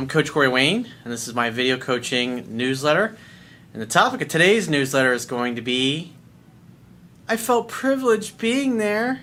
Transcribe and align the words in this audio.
I'm 0.00 0.08
Coach 0.08 0.32
Corey 0.32 0.48
Wayne, 0.48 0.88
and 1.04 1.12
this 1.12 1.28
is 1.28 1.34
my 1.34 1.50
video 1.50 1.76
coaching 1.76 2.56
newsletter. 2.56 3.18
And 3.74 3.82
the 3.82 3.86
topic 3.86 4.22
of 4.22 4.28
today's 4.28 4.66
newsletter 4.66 5.12
is 5.12 5.26
going 5.26 5.56
to 5.56 5.60
be 5.60 6.14
I 7.28 7.36
felt 7.36 7.68
privileged 7.68 8.38
being 8.38 8.78
there, 8.78 9.20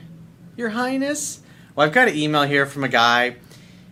Your 0.55 0.69
Highness. 0.69 1.39
Well, 1.73 1.87
I've 1.87 1.93
got 1.93 2.09
an 2.09 2.15
email 2.15 2.43
here 2.43 2.67
from 2.67 2.83
a 2.83 2.89
guy, 2.89 3.37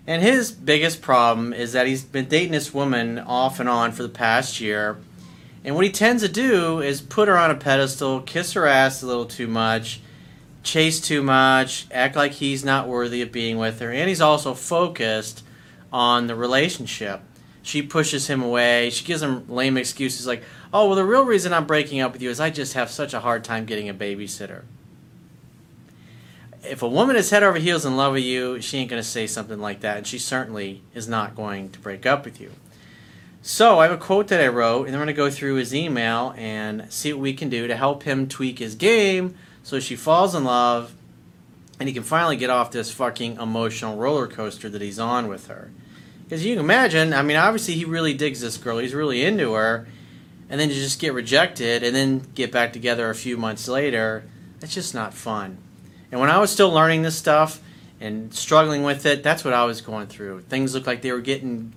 and 0.05 0.21
his 0.21 0.51
biggest 0.51 1.01
problem 1.01 1.53
is 1.53 1.73
that 1.73 1.87
he's 1.87 2.03
been 2.03 2.27
dating 2.27 2.51
this 2.51 2.71
woman 2.71 3.17
off 3.17 3.59
and 3.59 3.67
on 3.67 3.91
for 3.91 4.03
the 4.03 4.07
past 4.07 4.61
year. 4.61 4.99
And 5.63 5.73
what 5.73 5.85
he 5.85 5.91
tends 5.91 6.21
to 6.21 6.29
do 6.29 6.81
is 6.81 7.01
put 7.01 7.27
her 7.27 7.35
on 7.35 7.49
a 7.49 7.55
pedestal, 7.55 8.21
kiss 8.21 8.53
her 8.53 8.67
ass 8.67 9.01
a 9.01 9.07
little 9.07 9.25
too 9.25 9.47
much, 9.47 10.01
chase 10.61 11.01
too 11.01 11.23
much, 11.23 11.87
act 11.91 12.15
like 12.15 12.33
he's 12.33 12.63
not 12.63 12.87
worthy 12.87 13.23
of 13.23 13.31
being 13.31 13.57
with 13.57 13.79
her, 13.79 13.91
and 13.91 14.07
he's 14.07 14.21
also 14.21 14.53
focused 14.53 15.41
on 15.91 16.27
the 16.27 16.35
relationship. 16.35 17.21
She 17.61 17.81
pushes 17.81 18.27
him 18.27 18.43
away. 18.43 18.89
She 18.91 19.03
gives 19.05 19.23
him 19.23 19.49
lame 19.49 19.77
excuses 19.77 20.27
like, 20.27 20.43
oh, 20.71 20.87
well, 20.87 20.95
the 20.95 21.03
real 21.03 21.25
reason 21.25 21.51
I'm 21.53 21.65
breaking 21.65 21.99
up 21.99 22.13
with 22.13 22.21
you 22.21 22.29
is 22.29 22.39
I 22.39 22.49
just 22.49 22.73
have 22.73 22.91
such 22.91 23.13
a 23.13 23.21
hard 23.21 23.43
time 23.43 23.65
getting 23.65 23.89
a 23.89 23.93
babysitter. 23.93 24.63
If 26.63 26.81
a 26.81 26.87
woman 26.87 27.15
is 27.15 27.29
head 27.29 27.43
over 27.43 27.57
heels 27.57 27.85
in 27.85 27.97
love 27.97 28.13
with 28.13 28.23
you, 28.23 28.61
she 28.61 28.77
ain't 28.77 28.89
going 28.89 29.01
to 29.01 29.07
say 29.07 29.27
something 29.27 29.59
like 29.59 29.81
that, 29.81 29.97
and 29.97 30.07
she 30.07 30.17
certainly 30.17 30.81
is 30.93 31.07
not 31.07 31.35
going 31.35 31.69
to 31.69 31.79
break 31.79 32.05
up 32.05 32.25
with 32.25 32.39
you. 32.39 32.51
So, 33.41 33.79
I 33.79 33.83
have 33.87 33.93
a 33.93 33.97
quote 33.97 34.27
that 34.29 34.41
I 34.41 34.47
wrote, 34.47 34.87
and 34.87 34.95
I'm 34.95 34.99
going 34.99 35.07
to 35.07 35.13
go 35.13 35.29
through 35.29 35.55
his 35.55 35.73
email 35.73 36.33
and 36.37 36.91
see 36.91 37.13
what 37.13 37.21
we 37.21 37.33
can 37.33 37.49
do 37.49 37.67
to 37.67 37.75
help 37.75 38.03
him 38.03 38.27
tweak 38.27 38.57
his 38.57 38.73
game 38.73 39.35
so 39.65 39.79
she 39.79 39.95
falls 39.95 40.35
in 40.35 40.43
love 40.43 40.93
and 41.79 41.89
he 41.89 41.93
can 41.93 42.03
finally 42.03 42.37
get 42.37 42.49
off 42.49 42.71
this 42.71 42.91
fucking 42.91 43.37
emotional 43.37 43.97
roller 43.97 44.27
coaster 44.27 44.69
that 44.69 44.81
he's 44.81 44.99
on 44.99 45.27
with 45.27 45.47
her. 45.47 45.71
Because 46.23 46.45
you 46.45 46.55
can 46.55 46.63
imagine, 46.63 47.13
I 47.13 47.21
mean, 47.21 47.37
obviously 47.37 47.75
he 47.75 47.85
really 47.85 48.13
digs 48.13 48.41
this 48.41 48.57
girl, 48.57 48.79
he's 48.79 48.93
really 48.93 49.23
into 49.23 49.53
her, 49.53 49.87
and 50.49 50.59
then 50.59 50.69
to 50.69 50.75
just 50.75 50.99
get 50.99 51.13
rejected 51.13 51.83
and 51.83 51.95
then 51.95 52.19
get 52.33 52.51
back 52.51 52.73
together 52.73 53.09
a 53.09 53.15
few 53.15 53.37
months 53.37 53.67
later, 53.67 54.23
that's 54.59 54.73
just 54.73 54.95
not 54.95 55.13
fun. 55.13 55.57
And 56.11 56.19
when 56.19 56.29
I 56.29 56.39
was 56.39 56.51
still 56.51 56.71
learning 56.71 57.01
this 57.01 57.15
stuff 57.15 57.61
and 57.99 58.33
struggling 58.33 58.83
with 58.83 59.05
it, 59.05 59.21
that's 59.23 59.43
what 59.43 59.53
I 59.53 59.65
was 59.65 59.81
going 59.81 60.07
through. 60.07 60.41
Things 60.41 60.73
looked 60.73 60.87
like 60.87 61.01
they 61.01 61.11
were 61.11 61.21
getting 61.21 61.73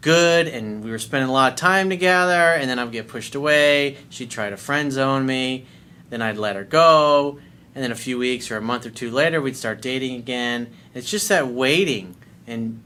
good 0.00 0.48
and 0.48 0.84
we 0.84 0.90
were 0.90 0.98
spending 0.98 1.28
a 1.28 1.32
lot 1.32 1.52
of 1.52 1.58
time 1.58 1.88
together, 1.88 2.32
and 2.32 2.68
then 2.68 2.78
I'd 2.78 2.92
get 2.92 3.08
pushed 3.08 3.34
away. 3.34 3.96
She'd 4.10 4.30
try 4.30 4.50
to 4.50 4.56
friend 4.56 4.92
zone 4.92 5.26
me, 5.26 5.66
then 6.10 6.22
I'd 6.22 6.36
let 6.36 6.56
her 6.56 6.64
go, 6.64 7.38
and 7.74 7.82
then 7.82 7.90
a 7.90 7.96
few 7.96 8.18
weeks 8.18 8.50
or 8.50 8.56
a 8.56 8.62
month 8.62 8.86
or 8.86 8.90
two 8.90 9.10
later, 9.10 9.40
we'd 9.40 9.56
start 9.56 9.82
dating 9.82 10.16
again. 10.16 10.72
It's 10.94 11.10
just 11.10 11.28
that 11.28 11.48
waiting 11.48 12.14
and 12.46 12.80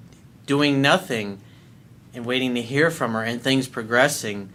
doing 0.47 0.81
nothing 0.81 1.41
and 2.15 2.25
waiting 2.25 2.55
to 2.55 2.63
hear 2.63 2.91
from 2.91 3.13
her 3.13 3.23
and 3.23 3.41
things 3.41 3.69
progressing 3.69 4.49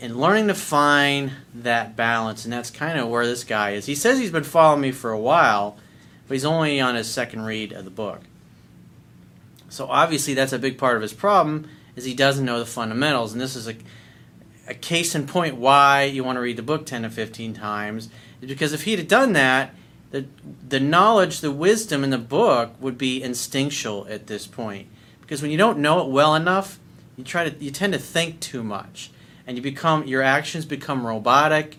and 0.00 0.20
learning 0.20 0.48
to 0.48 0.54
find 0.54 1.32
that 1.54 1.96
balance. 1.96 2.44
And 2.44 2.52
that's 2.52 2.70
kind 2.70 2.98
of 2.98 3.08
where 3.08 3.26
this 3.26 3.44
guy 3.44 3.70
is. 3.70 3.86
He 3.86 3.94
says 3.94 4.18
he's 4.18 4.30
been 4.30 4.44
following 4.44 4.82
me 4.82 4.92
for 4.92 5.10
a 5.10 5.18
while 5.18 5.78
but 6.26 6.34
he's 6.34 6.44
only 6.44 6.80
on 6.80 6.94
his 6.94 7.08
second 7.08 7.42
read 7.42 7.72
of 7.72 7.84
the 7.84 7.90
book. 7.90 8.20
So 9.68 9.86
obviously 9.86 10.34
that's 10.34 10.52
a 10.52 10.58
big 10.58 10.78
part 10.78 10.96
of 10.96 11.02
his 11.02 11.12
problem 11.12 11.68
is 11.94 12.04
he 12.04 12.14
doesn't 12.14 12.44
know 12.44 12.58
the 12.58 12.66
fundamentals. 12.66 13.32
And 13.32 13.40
this 13.40 13.56
is 13.56 13.68
a, 13.68 13.76
a 14.66 14.74
case 14.74 15.14
in 15.14 15.26
point 15.26 15.56
why 15.56 16.04
you 16.04 16.24
want 16.24 16.36
to 16.36 16.40
read 16.40 16.56
the 16.56 16.62
book 16.62 16.86
10 16.86 17.02
to 17.02 17.10
15 17.10 17.54
times 17.54 18.08
because 18.40 18.72
if 18.72 18.84
he'd 18.84 18.98
have 18.98 19.08
done 19.08 19.32
that 19.32 19.74
the, 20.10 20.24
the 20.68 20.80
knowledge 20.80 21.40
the 21.40 21.50
wisdom 21.50 22.04
in 22.04 22.10
the 22.10 22.18
book 22.18 22.74
would 22.80 22.96
be 22.96 23.22
instinctual 23.22 24.06
at 24.08 24.26
this 24.26 24.46
point 24.46 24.88
because 25.26 25.42
when 25.42 25.50
you 25.50 25.58
don't 25.58 25.78
know 25.78 26.00
it 26.02 26.08
well 26.08 26.36
enough, 26.36 26.78
you 27.16 27.24
try 27.24 27.48
to 27.48 27.64
you 27.64 27.72
tend 27.72 27.92
to 27.92 27.98
think 27.98 28.38
too 28.38 28.62
much, 28.62 29.10
and 29.46 29.56
you 29.56 29.62
become 29.62 30.06
your 30.06 30.22
actions 30.22 30.64
become 30.64 31.04
robotic, 31.04 31.76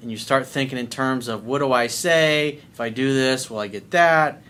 and 0.00 0.10
you 0.10 0.16
start 0.16 0.46
thinking 0.46 0.78
in 0.78 0.88
terms 0.88 1.28
of 1.28 1.46
what 1.46 1.60
do 1.60 1.72
I 1.72 1.86
say? 1.86 2.58
If 2.72 2.80
I 2.80 2.88
do 2.88 3.14
this, 3.14 3.48
will 3.48 3.60
I 3.60 3.68
get 3.68 3.92
that? 3.92 4.42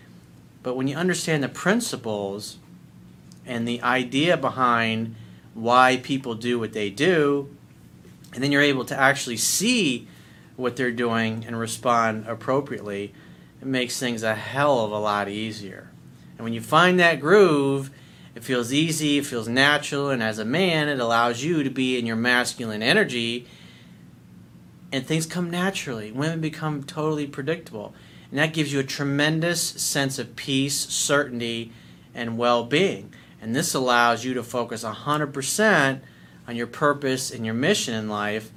But 0.63 0.75
when 0.75 0.87
you 0.87 0.95
understand 0.95 1.43
the 1.43 1.49
principles 1.49 2.57
and 3.45 3.67
the 3.67 3.81
idea 3.83 4.35
behind 4.35 5.15
why 5.53 5.97
people 5.97 6.33
do 6.33 6.57
what 6.57 6.73
they 6.73 6.89
do, 6.89 7.55
and 8.33 8.43
then 8.43 8.51
you're 8.51 8.61
able 8.61 8.85
to 8.85 8.97
actually 8.99 9.37
see 9.37 10.07
what 10.55 10.75
they're 10.75 10.91
doing 10.91 11.43
and 11.47 11.59
respond 11.59 12.25
appropriately, 12.27 13.13
it 13.61 13.67
makes 13.67 13.99
things 13.99 14.23
a 14.23 14.35
hell 14.35 14.81
of 14.85 14.91
a 14.91 14.99
lot 14.99 15.29
easier. 15.29 15.89
And 16.37 16.43
when 16.43 16.53
you 16.53 16.61
find 16.61 16.99
that 16.99 17.19
groove, 17.19 17.89
it 18.35 18.43
feels 18.43 18.73
easy, 18.73 19.19
it 19.19 19.25
feels 19.25 19.47
natural, 19.47 20.09
and 20.09 20.23
as 20.23 20.39
a 20.39 20.45
man, 20.45 20.89
it 20.89 20.99
allows 20.99 21.43
you 21.43 21.63
to 21.63 21.69
be 21.69 21.97
in 21.97 22.05
your 22.05 22.15
masculine 22.15 22.81
energy 22.81 23.47
and 24.93 25.07
things 25.07 25.25
come 25.25 25.49
naturally. 25.49 26.11
Women 26.11 26.39
become 26.39 26.83
totally 26.83 27.25
predictable. 27.25 27.95
And 28.29 28.37
that 28.37 28.53
gives 28.53 28.71
you 28.71 28.79
a 28.79 28.83
tremendous 28.83 29.59
sense 29.61 30.19
of 30.19 30.35
peace, 30.35 30.77
certainty, 30.77 31.73
and 32.13 32.37
well 32.37 32.63
being. 32.63 33.11
And 33.41 33.55
this 33.55 33.73
allows 33.73 34.23
you 34.23 34.35
to 34.35 34.43
focus 34.43 34.83
100% 34.83 35.99
on 36.47 36.55
your 36.55 36.67
purpose 36.67 37.31
and 37.31 37.43
your 37.43 37.55
mission 37.55 37.95
in 37.95 38.07
life 38.07 38.51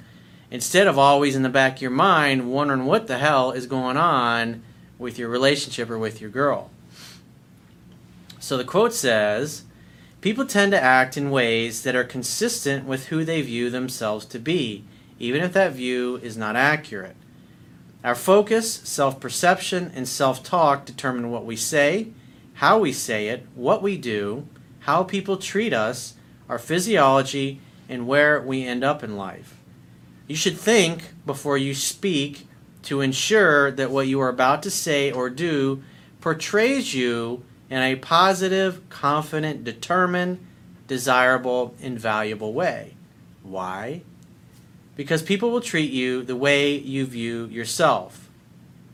instead 0.49 0.87
of 0.87 0.97
always 0.97 1.35
in 1.35 1.43
the 1.43 1.49
back 1.49 1.75
of 1.75 1.81
your 1.81 1.91
mind 1.91 2.51
wondering 2.51 2.85
what 2.85 3.07
the 3.07 3.17
hell 3.17 3.51
is 3.51 3.65
going 3.65 3.97
on 3.97 4.63
with 4.97 5.19
your 5.19 5.29
relationship 5.29 5.89
or 5.89 5.97
with 5.97 6.21
your 6.21 6.29
girl. 6.29 6.71
So 8.39 8.57
the 8.57 8.63
quote 8.63 8.93
says 8.93 9.63
People 10.21 10.45
tend 10.45 10.71
to 10.71 10.83
act 10.83 11.15
in 11.15 11.29
ways 11.29 11.83
that 11.83 11.95
are 11.95 12.03
consistent 12.03 12.85
with 12.85 13.07
who 13.07 13.23
they 13.23 13.41
view 13.41 13.69
themselves 13.69 14.25
to 14.25 14.39
be, 14.39 14.83
even 15.19 15.41
if 15.43 15.53
that 15.53 15.73
view 15.73 16.17
is 16.23 16.35
not 16.35 16.55
accurate. 16.55 17.15
Our 18.03 18.15
focus, 18.15 18.73
self 18.73 19.19
perception, 19.19 19.91
and 19.93 20.07
self 20.07 20.43
talk 20.43 20.85
determine 20.85 21.29
what 21.29 21.45
we 21.45 21.55
say, 21.55 22.07
how 22.55 22.79
we 22.79 22.93
say 22.93 23.27
it, 23.27 23.45
what 23.53 23.83
we 23.83 23.97
do, 23.97 24.47
how 24.79 25.03
people 25.03 25.37
treat 25.37 25.73
us, 25.73 26.15
our 26.49 26.59
physiology, 26.59 27.61
and 27.87 28.07
where 28.07 28.41
we 28.41 28.65
end 28.65 28.83
up 28.83 29.03
in 29.03 29.17
life. 29.17 29.57
You 30.27 30.35
should 30.35 30.57
think 30.57 31.13
before 31.25 31.57
you 31.57 31.73
speak 31.73 32.47
to 32.83 33.01
ensure 33.01 33.71
that 33.71 33.91
what 33.91 34.07
you 34.07 34.19
are 34.21 34.29
about 34.29 34.63
to 34.63 34.71
say 34.71 35.11
or 35.11 35.29
do 35.29 35.83
portrays 36.21 36.93
you 36.93 37.43
in 37.69 37.81
a 37.81 37.95
positive, 37.95 38.87
confident, 38.89 39.63
determined, 39.63 40.45
desirable, 40.87 41.75
and 41.81 41.99
valuable 41.99 42.53
way. 42.53 42.95
Why? 43.43 44.03
Because 44.95 45.21
people 45.21 45.51
will 45.51 45.61
treat 45.61 45.91
you 45.91 46.23
the 46.23 46.35
way 46.35 46.75
you 46.75 47.05
view 47.05 47.45
yourself. 47.45 48.29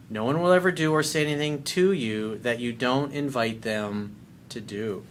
No 0.10 0.26
one 0.26 0.42
will 0.42 0.52
ever 0.52 0.72
do 0.72 0.92
or 0.92 1.02
say 1.02 1.26
anything 1.26 1.64
to 1.64 1.92
you 1.92 2.38
that 2.40 2.60
you 2.60 2.74
don't 2.74 3.14
invite 3.14 3.62
them 3.64 4.16
to 4.50 4.62
do. 4.62 5.06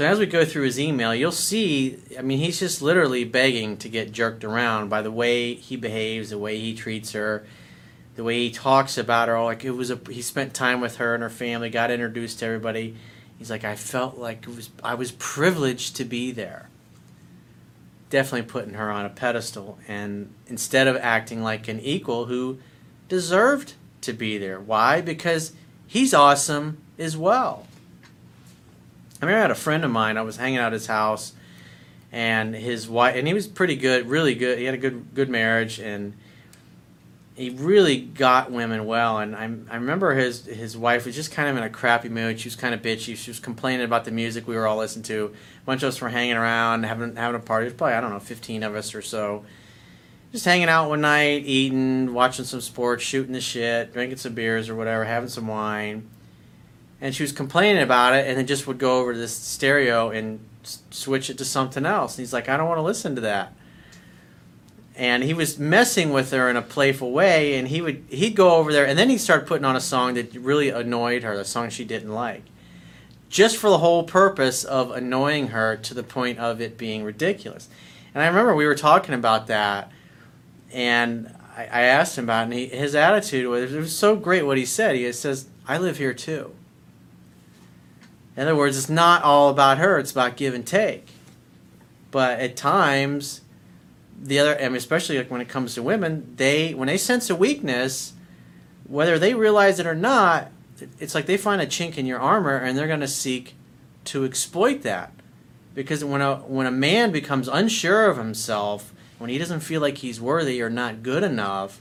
So 0.00 0.06
as 0.06 0.18
we 0.18 0.24
go 0.24 0.46
through 0.46 0.62
his 0.62 0.80
email, 0.80 1.14
you'll 1.14 1.30
see, 1.30 1.98
I 2.18 2.22
mean, 2.22 2.38
he's 2.38 2.58
just 2.58 2.80
literally 2.80 3.24
begging 3.24 3.76
to 3.76 3.88
get 3.90 4.12
jerked 4.12 4.44
around 4.44 4.88
by 4.88 5.02
the 5.02 5.10
way 5.10 5.52
he 5.52 5.76
behaves, 5.76 6.30
the 6.30 6.38
way 6.38 6.58
he 6.58 6.74
treats 6.74 7.12
her, 7.12 7.44
the 8.14 8.24
way 8.24 8.38
he 8.38 8.50
talks 8.50 8.96
about 8.96 9.28
her, 9.28 9.38
like 9.42 9.62
it 9.62 9.72
was 9.72 9.90
a 9.90 10.00
he 10.08 10.22
spent 10.22 10.54
time 10.54 10.80
with 10.80 10.96
her 10.96 11.12
and 11.12 11.22
her 11.22 11.28
family, 11.28 11.68
got 11.68 11.90
introduced 11.90 12.38
to 12.38 12.46
everybody. 12.46 12.96
He's 13.38 13.50
like, 13.50 13.62
I 13.62 13.76
felt 13.76 14.16
like 14.16 14.44
it 14.44 14.56
was 14.56 14.70
I 14.82 14.94
was 14.94 15.12
privileged 15.12 15.96
to 15.96 16.06
be 16.06 16.32
there. 16.32 16.70
Definitely 18.08 18.48
putting 18.48 18.72
her 18.72 18.90
on 18.90 19.04
a 19.04 19.10
pedestal, 19.10 19.78
and 19.86 20.32
instead 20.46 20.88
of 20.88 20.96
acting 20.96 21.42
like 21.42 21.68
an 21.68 21.78
equal 21.78 22.24
who 22.24 22.58
deserved 23.10 23.74
to 24.00 24.14
be 24.14 24.38
there. 24.38 24.60
Why? 24.60 25.02
Because 25.02 25.52
he's 25.86 26.14
awesome 26.14 26.78
as 26.98 27.18
well. 27.18 27.66
I 29.22 29.26
mean, 29.26 29.34
I 29.34 29.38
had 29.38 29.50
a 29.50 29.54
friend 29.56 29.84
of 29.84 29.90
mine. 29.90 30.16
I 30.16 30.22
was 30.22 30.36
hanging 30.36 30.58
out 30.58 30.68
at 30.68 30.72
his 30.72 30.86
house, 30.86 31.32
and 32.10 32.54
his 32.54 32.88
wife, 32.88 33.16
and 33.16 33.26
he 33.26 33.34
was 33.34 33.46
pretty 33.46 33.76
good, 33.76 34.08
really 34.08 34.34
good. 34.34 34.58
He 34.58 34.64
had 34.64 34.74
a 34.74 34.78
good 34.78 35.14
good 35.14 35.28
marriage, 35.28 35.78
and 35.78 36.14
he 37.36 37.50
really 37.50 38.00
got 38.00 38.50
women 38.50 38.84
well, 38.84 39.18
and 39.18 39.34
I, 39.34 39.44
I 39.70 39.76
remember 39.76 40.14
his 40.14 40.44
his 40.44 40.76
wife 40.76 41.06
was 41.06 41.14
just 41.14 41.32
kind 41.32 41.48
of 41.48 41.56
in 41.56 41.62
a 41.62 41.70
crappy 41.70 42.08
mood. 42.08 42.40
She 42.40 42.48
was 42.48 42.56
kind 42.56 42.74
of 42.74 42.82
bitchy. 42.82 43.16
She 43.16 43.30
was 43.30 43.40
complaining 43.40 43.84
about 43.84 44.04
the 44.04 44.10
music 44.10 44.46
we 44.46 44.56
were 44.56 44.66
all 44.66 44.78
listening 44.78 45.04
to. 45.04 45.34
A 45.62 45.64
bunch 45.64 45.82
of 45.82 45.88
us 45.88 46.00
were 46.00 46.08
hanging 46.08 46.36
around, 46.36 46.84
having 46.84 47.16
having 47.16 47.40
a 47.40 47.42
party. 47.42 47.70
Probably 47.70 47.94
I 47.94 48.00
don't 48.00 48.10
know, 48.10 48.20
fifteen 48.20 48.62
of 48.62 48.74
us 48.74 48.94
or 48.94 49.02
so, 49.02 49.44
just 50.32 50.44
hanging 50.44 50.68
out 50.68 50.88
one 50.88 51.00
night, 51.00 51.44
eating, 51.46 52.12
watching 52.12 52.44
some 52.44 52.60
sports, 52.60 53.04
shooting 53.04 53.32
the 53.32 53.40
shit, 53.40 53.92
drinking 53.92 54.18
some 54.18 54.34
beers 54.34 54.68
or 54.68 54.74
whatever, 54.74 55.04
having 55.04 55.28
some 55.28 55.46
wine. 55.46 56.08
And 57.00 57.14
she 57.14 57.22
was 57.22 57.32
complaining 57.32 57.82
about 57.82 58.14
it, 58.14 58.26
and 58.26 58.36
then 58.36 58.46
just 58.46 58.66
would 58.66 58.78
go 58.78 59.00
over 59.00 59.12
to 59.12 59.18
this 59.18 59.34
stereo 59.34 60.10
and 60.10 60.40
switch 60.90 61.30
it 61.30 61.38
to 61.38 61.44
something 61.44 61.86
else. 61.86 62.16
And 62.16 62.22
he's 62.22 62.32
like, 62.32 62.48
I 62.48 62.56
don't 62.56 62.68
want 62.68 62.78
to 62.78 62.82
listen 62.82 63.14
to 63.14 63.20
that 63.22 63.54
and 64.96 65.22
he 65.22 65.32
was 65.32 65.56
messing 65.56 66.10
with 66.10 66.32
her 66.32 66.50
in 66.50 66.56
a 66.56 66.62
playful 66.62 67.12
way 67.12 67.54
and 67.54 67.68
he 67.68 67.80
would 67.80 68.04
he'd 68.08 68.34
go 68.34 68.56
over 68.56 68.72
there 68.72 68.84
and 68.84 68.98
then 68.98 69.08
he'd 69.08 69.18
start 69.18 69.46
putting 69.46 69.64
on 69.64 69.76
a 69.76 69.80
song 69.80 70.14
that 70.14 70.34
really 70.34 70.68
annoyed 70.68 71.22
her 71.22 71.36
the 71.36 71.44
song 71.44 71.70
she 71.70 71.84
didn't 71.84 72.12
like 72.12 72.42
just 73.30 73.56
for 73.56 73.70
the 73.70 73.78
whole 73.78 74.02
purpose 74.02 74.64
of 74.64 74.90
annoying 74.90 75.48
her 75.48 75.76
to 75.76 75.94
the 75.94 76.02
point 76.02 76.38
of 76.38 76.60
it 76.60 76.76
being 76.76 77.04
ridiculous. 77.04 77.68
And 78.12 78.22
I 78.22 78.26
remember 78.26 78.54
we 78.54 78.66
were 78.66 78.74
talking 78.74 79.14
about 79.14 79.46
that, 79.46 79.90
and 80.72 81.34
I, 81.56 81.62
I 81.62 81.82
asked 81.82 82.18
him 82.18 82.24
about 82.24 82.40
it, 82.40 82.44
and 82.44 82.52
he, 82.54 82.66
his 82.66 82.94
attitude 82.96 83.46
was 83.46 83.72
it 83.72 83.78
was 83.78 83.96
so 83.96 84.16
great 84.16 84.44
what 84.44 84.58
he 84.58 84.66
said. 84.66 84.96
He 84.96 85.10
says, 85.12 85.48
I 85.66 85.78
live 85.78 85.96
here 85.96 86.12
too. 86.12 86.52
In 88.40 88.46
other 88.46 88.56
words, 88.56 88.78
it's 88.78 88.88
not 88.88 89.22
all 89.22 89.50
about 89.50 89.76
her, 89.76 89.98
it's 89.98 90.12
about 90.12 90.38
give 90.38 90.54
and 90.54 90.66
take. 90.66 91.06
But 92.10 92.40
at 92.40 92.56
times, 92.56 93.42
the 94.18 94.38
other, 94.38 94.56
mean, 94.58 94.76
especially 94.76 95.18
like 95.18 95.30
when 95.30 95.42
it 95.42 95.48
comes 95.50 95.74
to 95.74 95.82
women, 95.82 96.32
they 96.36 96.72
when 96.72 96.86
they 96.86 96.96
sense 96.96 97.28
a 97.28 97.36
weakness, 97.36 98.14
whether 98.88 99.18
they 99.18 99.34
realize 99.34 99.78
it 99.78 99.86
or 99.86 99.94
not, 99.94 100.50
it's 100.98 101.14
like 101.14 101.26
they 101.26 101.36
find 101.36 101.60
a 101.60 101.66
chink 101.66 101.98
in 101.98 102.06
your 102.06 102.18
armor 102.18 102.56
and 102.56 102.78
they're 102.78 102.86
going 102.86 103.00
to 103.00 103.08
seek 103.08 103.56
to 104.06 104.24
exploit 104.24 104.80
that. 104.84 105.12
Because 105.74 106.02
when 106.02 106.22
a 106.22 106.36
when 106.36 106.66
a 106.66 106.70
man 106.70 107.12
becomes 107.12 107.46
unsure 107.46 108.06
of 108.06 108.16
himself, 108.16 108.94
when 109.18 109.28
he 109.28 109.36
doesn't 109.36 109.60
feel 109.60 109.82
like 109.82 109.98
he's 109.98 110.18
worthy 110.18 110.62
or 110.62 110.70
not 110.70 111.02
good 111.02 111.24
enough, 111.24 111.78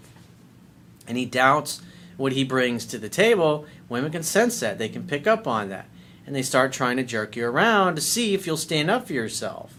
and 1.08 1.18
he 1.18 1.26
doubts 1.26 1.82
what 2.18 2.34
he 2.34 2.44
brings 2.44 2.86
to 2.88 2.98
the 2.98 3.08
table, 3.08 3.66
women 3.88 4.12
can 4.12 4.24
sense 4.24 4.60
that. 4.60 4.78
They 4.78 4.90
can 4.90 5.08
pick 5.08 5.26
up 5.26 5.48
on 5.48 5.70
that. 5.70 5.86
And 6.30 6.36
they 6.36 6.44
start 6.44 6.72
trying 6.72 6.98
to 6.98 7.04
jerk 7.04 7.36
you 7.36 7.48
around 7.48 7.96
to 7.96 8.02
see 8.02 8.36
if 8.36 8.46
you'll 8.46 8.56
stand 8.56 8.92
up 8.92 9.08
for 9.08 9.14
yourself. 9.14 9.74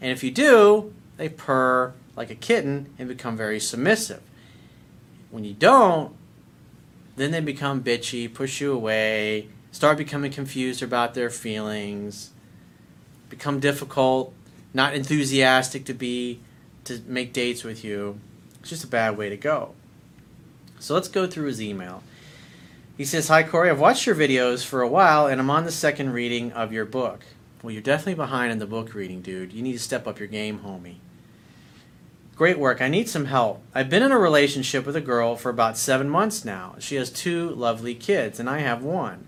And 0.00 0.10
if 0.10 0.24
you 0.24 0.32
do, 0.32 0.92
they 1.16 1.28
purr 1.28 1.92
like 2.16 2.28
a 2.28 2.34
kitten 2.34 2.92
and 2.98 3.06
become 3.06 3.36
very 3.36 3.60
submissive. 3.60 4.20
When 5.30 5.44
you 5.44 5.54
don't, 5.54 6.12
then 7.14 7.30
they 7.30 7.38
become 7.38 7.84
bitchy, 7.84 8.34
push 8.34 8.60
you 8.60 8.72
away, 8.72 9.46
start 9.70 9.96
becoming 9.96 10.32
confused 10.32 10.82
about 10.82 11.14
their 11.14 11.30
feelings, 11.30 12.30
become 13.28 13.60
difficult, 13.60 14.34
not 14.74 14.92
enthusiastic 14.92 15.84
to 15.84 15.94
be 15.94 16.40
to 16.82 17.00
make 17.06 17.32
dates 17.32 17.62
with 17.62 17.84
you. 17.84 18.18
It's 18.58 18.70
just 18.70 18.82
a 18.82 18.88
bad 18.88 19.16
way 19.16 19.28
to 19.28 19.36
go. 19.36 19.76
So 20.80 20.94
let's 20.94 21.06
go 21.06 21.28
through 21.28 21.46
his 21.46 21.62
email. 21.62 22.02
He 23.00 23.06
says, 23.06 23.28
Hi 23.28 23.42
Corey, 23.44 23.70
I've 23.70 23.80
watched 23.80 24.04
your 24.04 24.14
videos 24.14 24.62
for 24.62 24.82
a 24.82 24.86
while 24.86 25.26
and 25.26 25.40
I'm 25.40 25.48
on 25.48 25.64
the 25.64 25.72
second 25.72 26.12
reading 26.12 26.52
of 26.52 26.70
your 26.70 26.84
book. 26.84 27.24
Well, 27.62 27.70
you're 27.70 27.80
definitely 27.80 28.16
behind 28.16 28.52
in 28.52 28.58
the 28.58 28.66
book 28.66 28.92
reading, 28.92 29.22
dude. 29.22 29.54
You 29.54 29.62
need 29.62 29.72
to 29.72 29.78
step 29.78 30.06
up 30.06 30.18
your 30.18 30.28
game, 30.28 30.58
homie. 30.58 30.96
Great 32.36 32.58
work. 32.58 32.82
I 32.82 32.88
need 32.88 33.08
some 33.08 33.24
help. 33.24 33.62
I've 33.74 33.88
been 33.88 34.02
in 34.02 34.12
a 34.12 34.18
relationship 34.18 34.84
with 34.84 34.96
a 34.96 35.00
girl 35.00 35.34
for 35.34 35.48
about 35.48 35.78
seven 35.78 36.10
months 36.10 36.44
now. 36.44 36.74
She 36.78 36.96
has 36.96 37.08
two 37.08 37.48
lovely 37.52 37.94
kids, 37.94 38.38
and 38.38 38.50
I 38.50 38.58
have 38.58 38.82
one. 38.82 39.26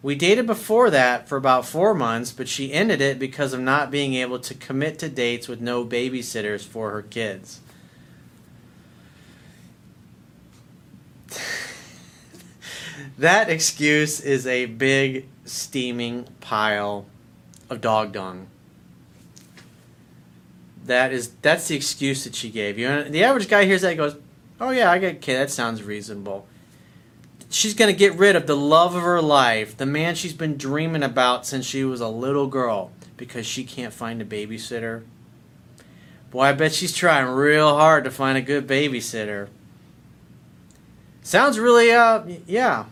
We 0.00 0.14
dated 0.14 0.46
before 0.46 0.88
that 0.90 1.28
for 1.28 1.36
about 1.36 1.66
four 1.66 1.94
months, 1.94 2.30
but 2.30 2.46
she 2.46 2.72
ended 2.72 3.00
it 3.00 3.18
because 3.18 3.52
of 3.52 3.60
not 3.60 3.90
being 3.90 4.14
able 4.14 4.38
to 4.38 4.54
commit 4.54 5.00
to 5.00 5.08
dates 5.08 5.48
with 5.48 5.60
no 5.60 5.84
babysitters 5.84 6.64
for 6.64 6.92
her 6.92 7.02
kids. 7.02 7.60
That 13.18 13.48
excuse 13.48 14.20
is 14.20 14.46
a 14.46 14.66
big, 14.66 15.28
steaming 15.44 16.26
pile 16.40 17.06
of 17.70 17.80
dog 17.80 18.12
dung 18.12 18.48
that 20.86 21.12
is 21.12 21.30
that's 21.42 21.68
the 21.68 21.76
excuse 21.76 22.24
that 22.24 22.34
she 22.34 22.50
gave 22.50 22.78
you. 22.78 22.88
And 22.88 23.14
the 23.14 23.24
average 23.24 23.48
guy 23.48 23.64
hears 23.64 23.82
that 23.82 23.96
goes, 23.96 24.16
"Oh 24.60 24.70
yeah, 24.70 24.90
I 24.90 24.98
get 24.98 25.16
okay, 25.16 25.34
that 25.34 25.50
sounds 25.50 25.82
reasonable." 25.82 26.46
She's 27.50 27.74
going 27.74 27.92
to 27.92 27.96
get 27.96 28.14
rid 28.14 28.34
of 28.34 28.46
the 28.46 28.56
love 28.56 28.96
of 28.96 29.02
her 29.02 29.22
life, 29.22 29.76
the 29.76 29.86
man 29.86 30.16
she's 30.16 30.32
been 30.32 30.56
dreaming 30.56 31.04
about 31.04 31.46
since 31.46 31.64
she 31.64 31.84
was 31.84 32.00
a 32.00 32.08
little 32.08 32.48
girl 32.48 32.90
because 33.16 33.46
she 33.46 33.62
can't 33.62 33.92
find 33.92 34.20
a 34.20 34.24
babysitter. 34.24 35.04
Boy, 36.32 36.40
I 36.40 36.52
bet 36.52 36.74
she's 36.74 36.92
trying 36.92 37.28
real 37.28 37.76
hard 37.76 38.02
to 38.04 38.10
find 38.10 38.36
a 38.36 38.42
good 38.42 38.66
babysitter. 38.66 39.48
Sounds 41.22 41.58
really 41.58 41.92
uh 41.92 42.24
yeah. 42.46 42.86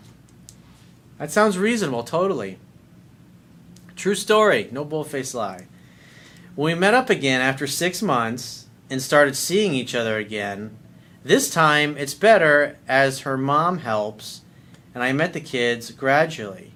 That 1.22 1.30
sounds 1.30 1.56
reasonable, 1.56 2.02
totally. 2.02 2.58
True 3.94 4.16
story, 4.16 4.66
no 4.72 4.84
bullface 4.84 5.34
lie. 5.34 5.68
When 6.56 6.74
we 6.74 6.80
met 6.80 6.94
up 6.94 7.10
again 7.10 7.40
after 7.40 7.68
six 7.68 8.02
months 8.02 8.66
and 8.90 9.00
started 9.00 9.36
seeing 9.36 9.72
each 9.72 9.94
other 9.94 10.18
again, 10.18 10.76
this 11.22 11.48
time 11.48 11.96
it's 11.96 12.12
better 12.12 12.76
as 12.88 13.20
her 13.20 13.38
mom 13.38 13.78
helps 13.78 14.40
and 14.96 15.04
I 15.04 15.12
met 15.12 15.32
the 15.32 15.40
kids 15.40 15.92
gradually. 15.92 16.72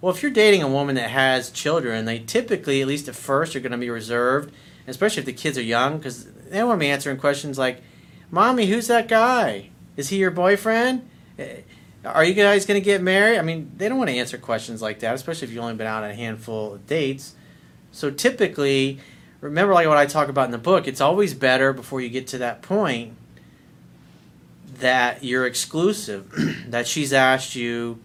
Well, 0.00 0.14
if 0.14 0.22
you're 0.22 0.32
dating 0.32 0.62
a 0.62 0.68
woman 0.68 0.94
that 0.94 1.10
has 1.10 1.50
children, 1.50 2.06
they 2.06 2.20
typically, 2.20 2.80
at 2.80 2.88
least 2.88 3.06
at 3.06 3.16
first, 3.16 3.54
are 3.54 3.60
going 3.60 3.72
to 3.72 3.76
be 3.76 3.90
reserved, 3.90 4.50
especially 4.86 5.20
if 5.20 5.26
the 5.26 5.32
kids 5.34 5.58
are 5.58 5.62
young, 5.62 5.98
because 5.98 6.24
they 6.24 6.64
want 6.64 6.80
to 6.80 6.84
be 6.86 6.90
answering 6.90 7.18
questions 7.18 7.58
like, 7.58 7.82
Mommy, 8.30 8.68
who's 8.68 8.86
that 8.86 9.08
guy? 9.08 9.68
Is 9.98 10.08
he 10.08 10.16
your 10.16 10.30
boyfriend? 10.30 11.06
Eh, 11.38 11.56
Are 12.04 12.24
you 12.24 12.34
guys 12.34 12.66
going 12.66 12.80
to 12.80 12.84
get 12.84 13.00
married? 13.00 13.38
I 13.38 13.42
mean, 13.42 13.70
they 13.76 13.88
don't 13.88 13.98
want 13.98 14.10
to 14.10 14.16
answer 14.16 14.36
questions 14.36 14.82
like 14.82 15.00
that, 15.00 15.14
especially 15.14 15.46
if 15.46 15.54
you've 15.54 15.62
only 15.62 15.74
been 15.74 15.86
out 15.86 16.02
on 16.02 16.10
a 16.10 16.14
handful 16.14 16.74
of 16.74 16.86
dates. 16.86 17.34
So 17.92 18.10
typically, 18.10 18.98
remember 19.40 19.72
like 19.72 19.86
what 19.86 19.98
I 19.98 20.06
talk 20.06 20.28
about 20.28 20.46
in 20.46 20.50
the 20.50 20.58
book, 20.58 20.88
it's 20.88 21.00
always 21.00 21.32
better 21.34 21.72
before 21.72 22.00
you 22.00 22.08
get 22.08 22.26
to 22.28 22.38
that 22.38 22.60
point 22.62 23.14
that 24.78 25.22
you're 25.22 25.46
exclusive, 25.46 26.32
that 26.68 26.88
she's 26.88 27.12
asked 27.12 27.54
you 27.54 28.00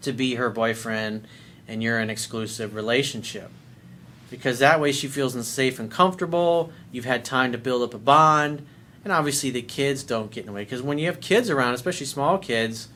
to 0.00 0.12
be 0.12 0.36
her 0.36 0.48
boyfriend 0.48 1.26
and 1.68 1.82
you're 1.82 1.98
in 1.98 2.04
an 2.04 2.10
exclusive 2.10 2.74
relationship. 2.74 3.50
Because 4.30 4.58
that 4.60 4.80
way 4.80 4.92
she 4.92 5.08
feels 5.08 5.46
safe 5.46 5.78
and 5.78 5.90
comfortable, 5.90 6.72
you've 6.90 7.04
had 7.04 7.24
time 7.24 7.52
to 7.52 7.58
build 7.58 7.82
up 7.82 7.92
a 7.92 7.98
bond, 7.98 8.64
and 9.04 9.12
obviously 9.12 9.50
the 9.50 9.60
kids 9.60 10.02
don't 10.02 10.30
get 10.30 10.40
in 10.40 10.46
the 10.46 10.52
way. 10.52 10.64
Because 10.64 10.80
when 10.80 10.98
you 10.98 11.06
have 11.06 11.20
kids 11.20 11.50
around, 11.50 11.74
especially 11.74 12.06
small 12.06 12.38
kids, 12.38 12.88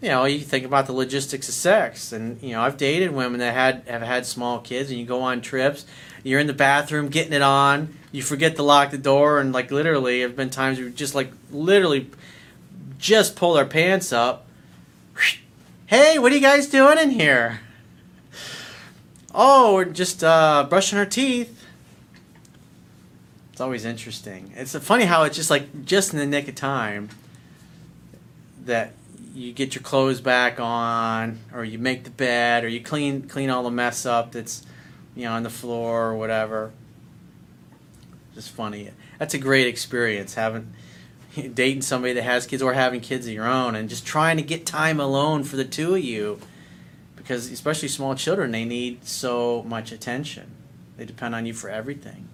you 0.00 0.08
know, 0.08 0.24
you 0.24 0.40
think 0.40 0.64
about 0.64 0.86
the 0.86 0.92
logistics 0.92 1.48
of 1.48 1.54
sex, 1.54 2.12
and 2.12 2.42
you 2.42 2.52
know, 2.52 2.62
I've 2.62 2.76
dated 2.76 3.12
women 3.12 3.40
that 3.40 3.54
had 3.54 3.82
have 3.86 4.02
had 4.02 4.24
small 4.24 4.60
kids, 4.60 4.90
and 4.90 4.98
you 4.98 5.04
go 5.04 5.22
on 5.22 5.40
trips, 5.42 5.84
you're 6.22 6.40
in 6.40 6.46
the 6.46 6.54
bathroom 6.54 7.08
getting 7.08 7.32
it 7.32 7.42
on, 7.42 7.94
you 8.10 8.22
forget 8.22 8.56
to 8.56 8.62
lock 8.62 8.90
the 8.90 8.98
door, 8.98 9.40
and 9.40 9.52
like 9.52 9.70
literally, 9.70 10.22
have 10.22 10.36
been 10.36 10.50
times 10.50 10.78
we 10.78 10.90
just 10.90 11.14
like 11.14 11.30
literally 11.50 12.10
just 12.98 13.36
pull 13.36 13.56
our 13.56 13.66
pants 13.66 14.12
up. 14.12 14.46
Hey, 15.86 16.18
what 16.18 16.30
are 16.32 16.34
you 16.34 16.40
guys 16.40 16.66
doing 16.68 16.98
in 16.98 17.10
here? 17.10 17.60
Oh, 19.34 19.74
we're 19.74 19.84
just 19.84 20.24
uh, 20.24 20.66
brushing 20.68 20.98
our 20.98 21.06
teeth. 21.06 21.64
It's 23.52 23.60
always 23.60 23.84
interesting. 23.84 24.52
It's 24.56 24.74
funny 24.76 25.04
how 25.04 25.24
it's 25.24 25.36
just 25.36 25.50
like 25.50 25.84
just 25.84 26.12
in 26.12 26.18
the 26.18 26.26
nick 26.26 26.48
of 26.48 26.54
time 26.54 27.10
that 28.64 28.92
you 29.40 29.52
get 29.52 29.74
your 29.74 29.82
clothes 29.82 30.20
back 30.20 30.60
on, 30.60 31.38
or 31.52 31.64
you 31.64 31.78
make 31.78 32.04
the 32.04 32.10
bed, 32.10 32.62
or 32.62 32.68
you 32.68 32.82
clean 32.82 33.22
clean 33.22 33.48
all 33.48 33.62
the 33.62 33.70
mess 33.70 34.04
up 34.04 34.32
that's 34.32 34.64
you 35.16 35.24
know 35.24 35.32
on 35.32 35.42
the 35.42 35.50
floor 35.50 36.08
or 36.08 36.16
whatever. 36.16 36.72
Just 38.34 38.50
funny. 38.50 38.90
That's 39.18 39.34
a 39.34 39.38
great 39.38 39.66
experience 39.66 40.34
having 40.34 40.74
dating 41.54 41.82
somebody 41.82 42.12
that 42.14 42.22
has 42.22 42.46
kids 42.46 42.62
or 42.62 42.74
having 42.74 43.00
kids 43.00 43.26
of 43.26 43.32
your 43.32 43.46
own, 43.46 43.74
and 43.74 43.88
just 43.88 44.06
trying 44.06 44.36
to 44.36 44.42
get 44.42 44.66
time 44.66 45.00
alone 45.00 45.44
for 45.44 45.56
the 45.56 45.64
two 45.64 45.94
of 45.94 46.04
you, 46.04 46.38
because 47.16 47.50
especially 47.50 47.88
small 47.88 48.14
children, 48.14 48.50
they 48.50 48.64
need 48.64 49.06
so 49.06 49.62
much 49.66 49.90
attention. 49.90 50.50
They 50.96 51.06
depend 51.06 51.34
on 51.34 51.46
you 51.46 51.54
for 51.54 51.70
everything. 51.70 52.28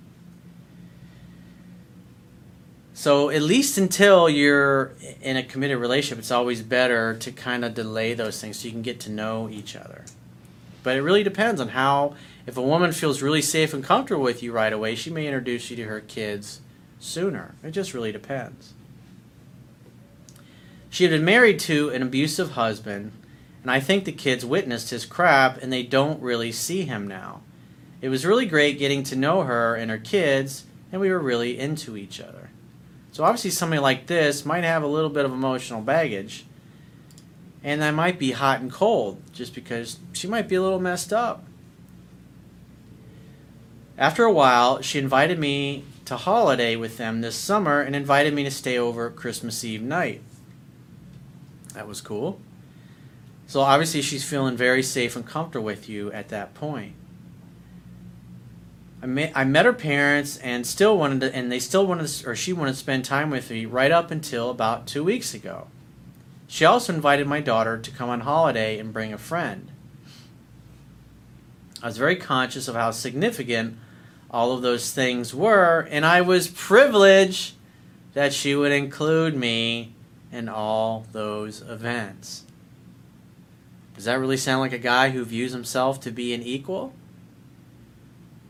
So 2.99 3.29
at 3.29 3.43
least 3.43 3.77
until 3.77 4.27
you're 4.27 4.93
in 5.21 5.37
a 5.37 5.43
committed 5.43 5.77
relationship, 5.77 6.19
it's 6.19 6.31
always 6.31 6.63
better 6.63 7.15
to 7.19 7.31
kind 7.31 7.63
of 7.63 7.75
delay 7.75 8.15
those 8.15 8.41
things 8.41 8.59
so 8.59 8.65
you 8.65 8.73
can 8.73 8.81
get 8.81 9.01
to 9.01 9.11
know 9.11 9.51
each 9.51 9.77
other. 9.77 10.07
But 10.83 10.97
it 10.97 11.03
really 11.03 11.23
depends 11.23 11.61
on 11.61 11.69
how. 11.69 12.17
If 12.47 12.57
a 12.57 12.63
woman 12.63 12.93
feels 12.93 13.21
really 13.21 13.43
safe 13.43 13.75
and 13.75 13.85
comfortable 13.85 14.23
with 14.23 14.43
you 14.43 14.51
right 14.51 14.73
away, 14.73 14.95
she 14.95 15.11
may 15.11 15.27
introduce 15.27 15.69
you 15.69 15.77
to 15.77 15.85
her 15.85 16.01
kids 16.01 16.63
sooner. 16.99 17.55
It 17.63 17.73
just 17.73 17.93
really 17.93 18.13
depends. 18.13 18.73
She 20.89 21.05
had 21.05 21.11
been 21.11 21.25
married 21.25 21.61
to 21.61 21.91
an 21.91 22.01
abusive 22.01 22.53
husband, 22.53 23.13
and 23.61 23.71
I 23.71 23.79
think 23.79 24.07
the 24.07 24.13
kids 24.13 24.43
witnessed 24.43 24.89
his 24.89 25.05
crap 25.05 25.63
and 25.63 25.71
they 25.71 25.83
don't 25.83 26.23
really 26.23 26.51
see 26.51 26.85
him 26.87 27.07
now. 27.07 27.43
It 28.01 28.09
was 28.09 28.25
really 28.25 28.47
great 28.47 28.79
getting 28.79 29.03
to 29.03 29.17
know 29.17 29.43
her 29.43 29.75
and 29.75 29.91
her 29.91 29.99
kids, 29.99 30.65
and 30.91 30.99
we 30.99 31.11
were 31.11 31.19
really 31.19 31.59
into 31.59 31.99
each 31.99 32.21
other. 32.23 32.46
So 33.17 33.25
obviously 33.25 33.49
somebody 33.49 33.81
like 33.81 34.09
this 34.09 34.45
might 34.45 34.63
have 34.63 34.83
a 34.83 34.87
little 34.87 35.09
bit 35.09 35.25
of 35.25 35.33
emotional 35.33 35.81
baggage. 35.81 36.45
And 37.65 37.81
that 37.81 37.93
might 37.93 38.19
be 38.19 38.33
hot 38.33 38.61
and 38.61 38.71
cold 38.71 39.23
just 39.33 39.55
because 39.55 39.99
she 40.13 40.29
might 40.29 40.51
be 40.51 40.55
a 40.55 40.61
little 40.61 40.81
messed 40.81 41.15
up. 41.15 41.43
After 43.97 44.25
a 44.25 44.31
while, 44.31 44.83
she 44.83 44.99
invited 44.99 45.39
me 45.39 45.85
to 46.05 46.19
holiday 46.19 46.77
with 46.77 46.99
them 46.99 47.23
this 47.23 47.37
summer 47.37 47.81
and 47.81 47.97
invited 47.97 48.35
me 48.35 48.45
to 48.45 48.51
stay 48.51 48.77
over 48.77 49.09
Christmas 49.09 49.65
Eve 49.65 49.81
night. 49.81 50.21
That 51.73 51.89
was 51.89 52.03
cool. 52.03 52.39
So 53.47 53.63
obviously 53.63 54.03
she's 54.03 54.29
feeling 54.29 54.59
very 54.59 54.83
safe 54.83 55.17
and 55.17 55.27
comfortable 55.27 55.65
with 55.65 55.89
you 55.89 56.13
at 56.13 56.29
that 56.29 56.53
point. 56.53 56.93
I 59.03 59.07
met, 59.07 59.33
I 59.35 59.45
met 59.45 59.67
her 59.67 59.73
parents 59.73 60.39
and 60.39 60.67
still 60.67 60.97
wanted 60.97 61.21
to, 61.21 61.35
and 61.35 61.53
they 61.53 61.59
still 61.59 61.87
wanted 61.87 62.09
to, 62.09 62.31
or 62.31 62.37
she 62.37 62.53
wanted 62.53 62.73
to 62.73 62.79
spend 62.79 63.05
time 63.05 63.31
with 63.31 63.51
me 63.51 63.67
right 63.67 63.91
up 63.91 64.11
until 64.11 64.51
about 64.51 64.87
two 64.87 65.05
weeks 65.05 65.35
ago. 65.35 65.67
She 66.49 66.65
also 66.65 66.95
invited 66.95 67.27
my 67.27 67.41
daughter 67.41 67.79
to 67.79 67.91
come 67.91 68.09
on 68.09 68.21
holiday 68.21 68.79
and 68.79 68.93
bring 68.93 69.13
a 69.13 69.19
friend. 69.19 69.71
I 71.83 71.87
was 71.87 71.99
very 71.99 72.17
conscious 72.17 72.69
of 72.69 72.75
how 72.75 72.91
significant 72.91 73.77
all 74.31 74.53
of 74.53 74.63
those 74.63 74.93
things 74.93 75.35
were, 75.35 75.87
and 75.91 76.07
I 76.07 76.21
was 76.23 76.49
privileged 76.49 77.55
that 78.15 78.33
she 78.33 78.55
would 78.55 78.73
include 78.73 79.37
me 79.37 79.93
in 80.33 80.49
all 80.49 81.07
those 81.13 81.61
events. 81.61 82.45
Does 83.95 84.05
that 84.05 84.19
really 84.19 84.37
sound 84.37 84.61
like 84.61 84.73
a 84.73 84.79
guy 84.79 85.11
who 85.11 85.25
views 85.25 85.53
himself 85.53 86.01
to 86.01 86.11
be 86.11 86.33
an 86.33 86.43
equal? 86.43 86.93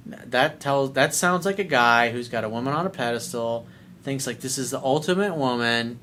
That 0.07 0.61
tells 0.61 0.93
that 0.93 1.15
sounds 1.15 1.45
like 1.45 1.59
a 1.59 1.65
guy 1.65 2.11
who's 2.11 2.29
got 2.29 2.45
a 2.45 2.49
woman 2.49 2.73
on 2.73 2.87
a 2.87 2.91
pedestal, 2.91 3.67
thinks 4.03 4.27
like 4.27 4.41
this 4.41 4.57
is 4.57 4.71
the 4.71 4.81
ultimate 4.81 5.35
woman, 5.35 5.99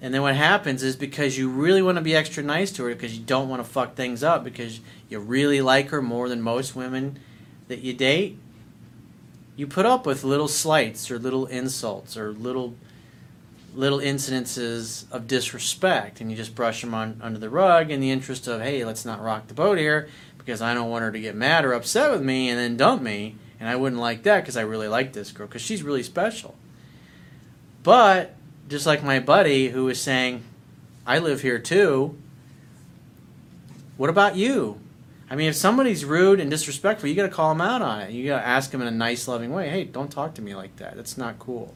and 0.00 0.14
then 0.14 0.22
what 0.22 0.36
happens 0.36 0.82
is 0.82 0.94
because 0.94 1.36
you 1.36 1.48
really 1.48 1.82
want 1.82 1.96
to 1.98 2.02
be 2.02 2.14
extra 2.14 2.42
nice 2.42 2.70
to 2.72 2.84
her 2.84 2.90
because 2.90 3.18
you 3.18 3.24
don't 3.24 3.48
want 3.48 3.64
to 3.64 3.68
fuck 3.68 3.96
things 3.96 4.22
up 4.22 4.44
because 4.44 4.80
you 5.08 5.18
really 5.18 5.60
like 5.60 5.88
her 5.88 6.00
more 6.00 6.28
than 6.28 6.40
most 6.40 6.76
women 6.76 7.18
that 7.66 7.80
you 7.80 7.92
date, 7.92 8.38
you 9.56 9.66
put 9.66 9.86
up 9.86 10.06
with 10.06 10.22
little 10.22 10.46
slights 10.46 11.10
or 11.10 11.18
little 11.18 11.46
insults 11.46 12.16
or 12.16 12.32
little 12.32 12.74
little 13.74 13.98
incidences 13.98 15.04
of 15.12 15.26
disrespect 15.28 16.20
and 16.20 16.30
you 16.30 16.36
just 16.36 16.54
brush 16.54 16.80
them 16.80 16.94
on 16.94 17.20
under 17.20 17.38
the 17.38 17.50
rug 17.50 17.90
in 17.90 18.00
the 18.00 18.10
interest 18.10 18.48
of 18.48 18.60
hey 18.62 18.84
let's 18.84 19.04
not 19.04 19.22
rock 19.22 19.46
the 19.46 19.54
boat 19.54 19.76
here 19.76 20.08
because 20.48 20.62
i 20.62 20.72
don't 20.72 20.88
want 20.88 21.02
her 21.02 21.12
to 21.12 21.20
get 21.20 21.34
mad 21.34 21.62
or 21.62 21.74
upset 21.74 22.10
with 22.10 22.22
me 22.22 22.48
and 22.48 22.58
then 22.58 22.74
dump 22.74 23.02
me 23.02 23.36
and 23.60 23.68
i 23.68 23.76
wouldn't 23.76 24.00
like 24.00 24.22
that 24.22 24.40
because 24.40 24.56
i 24.56 24.62
really 24.62 24.88
like 24.88 25.12
this 25.12 25.30
girl 25.30 25.46
because 25.46 25.60
she's 25.60 25.82
really 25.82 26.02
special 26.02 26.54
but 27.82 28.34
just 28.66 28.86
like 28.86 29.04
my 29.04 29.20
buddy 29.20 29.68
who 29.68 29.84
was 29.84 30.00
saying 30.00 30.42
i 31.06 31.18
live 31.18 31.42
here 31.42 31.58
too 31.58 32.16
what 33.98 34.08
about 34.08 34.36
you 34.36 34.80
I 35.30 35.36
mean, 35.36 35.50
if 35.50 35.56
somebody's 35.56 36.06
rude 36.06 36.40
and 36.40 36.50
disrespectful, 36.50 37.06
you 37.06 37.14
got 37.14 37.24
to 37.24 37.28
call 37.28 37.50
them 37.50 37.60
out 37.60 37.82
on 37.82 38.00
it. 38.00 38.12
You 38.12 38.26
got 38.28 38.38
to 38.38 38.46
ask 38.46 38.70
them 38.70 38.80
in 38.80 38.88
a 38.88 38.90
nice, 38.90 39.28
loving 39.28 39.52
way. 39.52 39.68
Hey, 39.68 39.84
don't 39.84 40.10
talk 40.10 40.32
to 40.36 40.40
me 40.40 40.54
like 40.54 40.76
that. 40.76 40.96
That's 40.96 41.18
not 41.18 41.38
cool. 41.38 41.74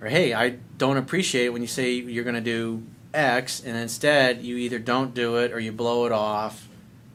Or 0.00 0.08
hey, 0.08 0.32
I 0.32 0.56
don't 0.78 0.96
appreciate 0.96 1.50
when 1.50 1.60
you 1.60 1.68
say 1.68 1.92
you're 1.92 2.24
going 2.24 2.34
to 2.34 2.40
do 2.40 2.82
X, 3.12 3.62
and 3.62 3.76
instead 3.76 4.42
you 4.42 4.56
either 4.56 4.78
don't 4.78 5.14
do 5.14 5.36
it 5.36 5.52
or 5.52 5.60
you 5.60 5.72
blow 5.72 6.06
it 6.06 6.12
off. 6.12 6.68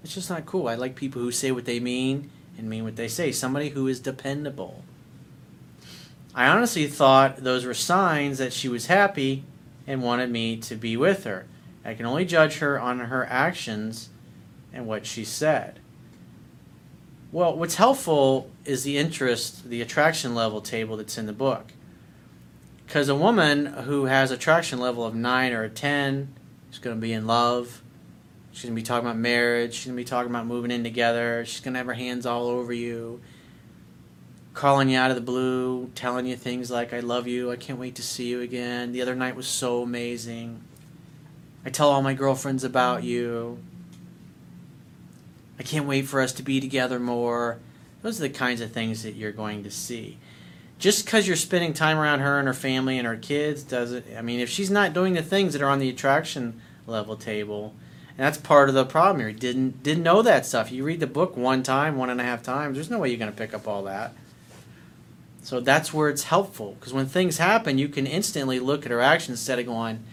It's 0.04 0.14
just 0.14 0.30
not 0.30 0.46
cool. 0.46 0.68
I 0.68 0.76
like 0.76 0.96
people 0.96 1.22
who 1.22 1.32
say 1.32 1.52
what 1.52 1.66
they 1.66 1.80
mean 1.80 2.30
and 2.58 2.70
mean 2.70 2.84
what 2.84 2.96
they 2.96 3.08
say. 3.08 3.32
Somebody 3.32 3.70
who 3.70 3.88
is 3.88 4.00
dependable. 4.00 4.84
I 6.34 6.48
honestly 6.48 6.88
thought 6.88 7.38
those 7.38 7.66
were 7.66 7.74
signs 7.74 8.38
that 8.38 8.54
she 8.54 8.68
was 8.68 8.88
happy 8.88 9.44
and 9.88 10.04
wanted 10.04 10.30
me 10.30 10.58
to 10.58 10.76
be 10.76 10.98
with 10.98 11.24
her. 11.24 11.46
I 11.84 11.94
can 11.94 12.06
only 12.06 12.26
judge 12.26 12.58
her 12.58 12.80
on 12.80 13.00
her 13.00 13.26
actions 13.26 14.10
and 14.74 14.86
what 14.86 15.06
she 15.06 15.24
said. 15.24 15.80
Well, 17.32 17.56
what's 17.56 17.76
helpful 17.76 18.50
is 18.66 18.84
the 18.84 18.98
interest, 18.98 19.70
the 19.70 19.82
attraction 19.82 20.36
level 20.36 20.62
table 20.62 20.98
that's 20.98 21.18
in 21.18 21.26
the 21.26 21.34
book. 21.34 21.72
Because 22.96 23.10
a 23.10 23.16
woman 23.16 23.66
who 23.66 24.06
has 24.06 24.32
attraction 24.32 24.80
level 24.80 25.04
of 25.04 25.14
9 25.14 25.52
or 25.52 25.64
a 25.64 25.70
10 25.70 26.34
is 26.72 26.80
going 26.80 26.96
to 26.96 27.02
be 27.02 27.12
in 27.12 27.28
love. 27.28 27.84
She's 28.54 28.64
going 28.64 28.74
to 28.74 28.82
be 28.82 28.86
talking 28.86 29.06
about 29.06 29.18
marriage. 29.18 29.74
She's 29.74 29.88
going 29.88 29.98
to 29.98 30.02
be 30.02 30.08
talking 30.08 30.30
about 30.30 30.46
moving 30.48 30.72
in 30.72 30.82
together. 30.82 31.44
She's 31.46 31.60
going 31.60 31.74
to 31.74 31.80
have 31.80 31.88
her 31.88 31.94
hands 31.94 32.26
all 32.26 32.48
over 32.48 32.72
you, 32.72 33.20
calling 34.54 34.88
you 34.88 34.98
out 34.98 35.12
of 35.12 35.18
the 35.18 35.22
blue, 35.22 35.92
telling 35.94 36.26
you 36.26 36.38
things 36.38 36.72
like, 36.72 36.94
I 36.94 37.02
love 37.02 37.28
you. 37.28 37.52
I 37.52 37.58
can't 37.58 37.80
wait 37.80 37.96
to 37.96 38.02
see 38.02 38.28
you 38.28 38.40
again. 38.40 38.94
The 38.94 39.02
other 39.02 39.14
night 39.14 39.36
was 39.36 39.48
so 39.48 39.82
amazing. 39.82 40.64
I 41.66 41.72
tell 41.72 41.90
all 41.90 42.02
my 42.02 42.14
girlfriends 42.14 42.64
about 42.64 43.04
you. 43.04 43.60
I 45.60 45.64
can't 45.64 45.86
wait 45.86 46.08
for 46.08 46.22
us 46.22 46.32
to 46.32 46.44
be 46.44 46.62
together 46.62 46.98
more. 46.98 47.60
Those 48.04 48.22
are 48.22 48.30
the 48.30 48.30
kinds 48.30 48.62
of 48.62 48.72
things 48.72 49.04
that 49.04 49.16
you're 49.16 49.34
going 49.34 49.66
to 49.66 49.70
see. 49.70 50.18
Just 50.86 51.04
because 51.04 51.26
you're 51.26 51.36
spending 51.36 51.74
time 51.74 51.98
around 51.98 52.20
her 52.20 52.38
and 52.38 52.48
her 52.48 52.54
family 52.54 53.00
and 53.00 53.08
her 53.08 53.16
kids 53.16 53.64
doesn't. 53.64 54.06
I 54.16 54.22
mean, 54.22 54.40
if 54.40 54.52
she's 54.52 54.70
not 54.70 54.94
doing 54.94 55.14
the 55.14 55.24
things 55.24 55.54
that 55.54 55.64
are 55.64 55.68
on 55.68 55.80
the 55.80 55.90
attraction 55.90 56.62
level 56.86 57.16
table, 57.16 57.74
and 58.10 58.20
that's 58.20 58.38
part 58.38 58.70
of 58.70 58.76
the 58.76 58.86
problem 58.86 59.20
here. 59.20 59.32
Didn't 59.32 59.82
didn't 59.82 60.04
know 60.04 60.22
that 60.22 60.46
stuff. 60.46 60.72
You 60.72 60.84
read 60.84 61.00
the 61.00 61.08
book 61.08 61.36
one 61.36 61.64
time, 61.64 61.98
one 61.98 62.12
and 62.12 62.22
a 62.22 62.24
half 62.24 62.44
times. 62.44 62.76
There's 62.76 62.92
no 62.92 63.00
way 63.00 63.10
you're 63.10 63.18
going 63.18 63.32
to 63.32 63.36
pick 63.36 63.52
up 63.52 63.68
all 63.68 63.82
that. 63.86 64.14
So 65.42 65.60
that's 65.60 65.92
where 65.92 66.08
it's 66.08 66.26
helpful 66.26 66.76
because 66.80 66.94
when 66.94 67.08
things 67.08 67.40
happen, 67.40 67.80
you 67.80 67.90
can 67.90 68.06
instantly 68.06 68.60
look 68.60 68.86
at 68.86 68.92
her 68.92 69.02
actions 69.02 69.40
instead 69.40 69.58
of 69.58 69.66
going, 69.66 70.04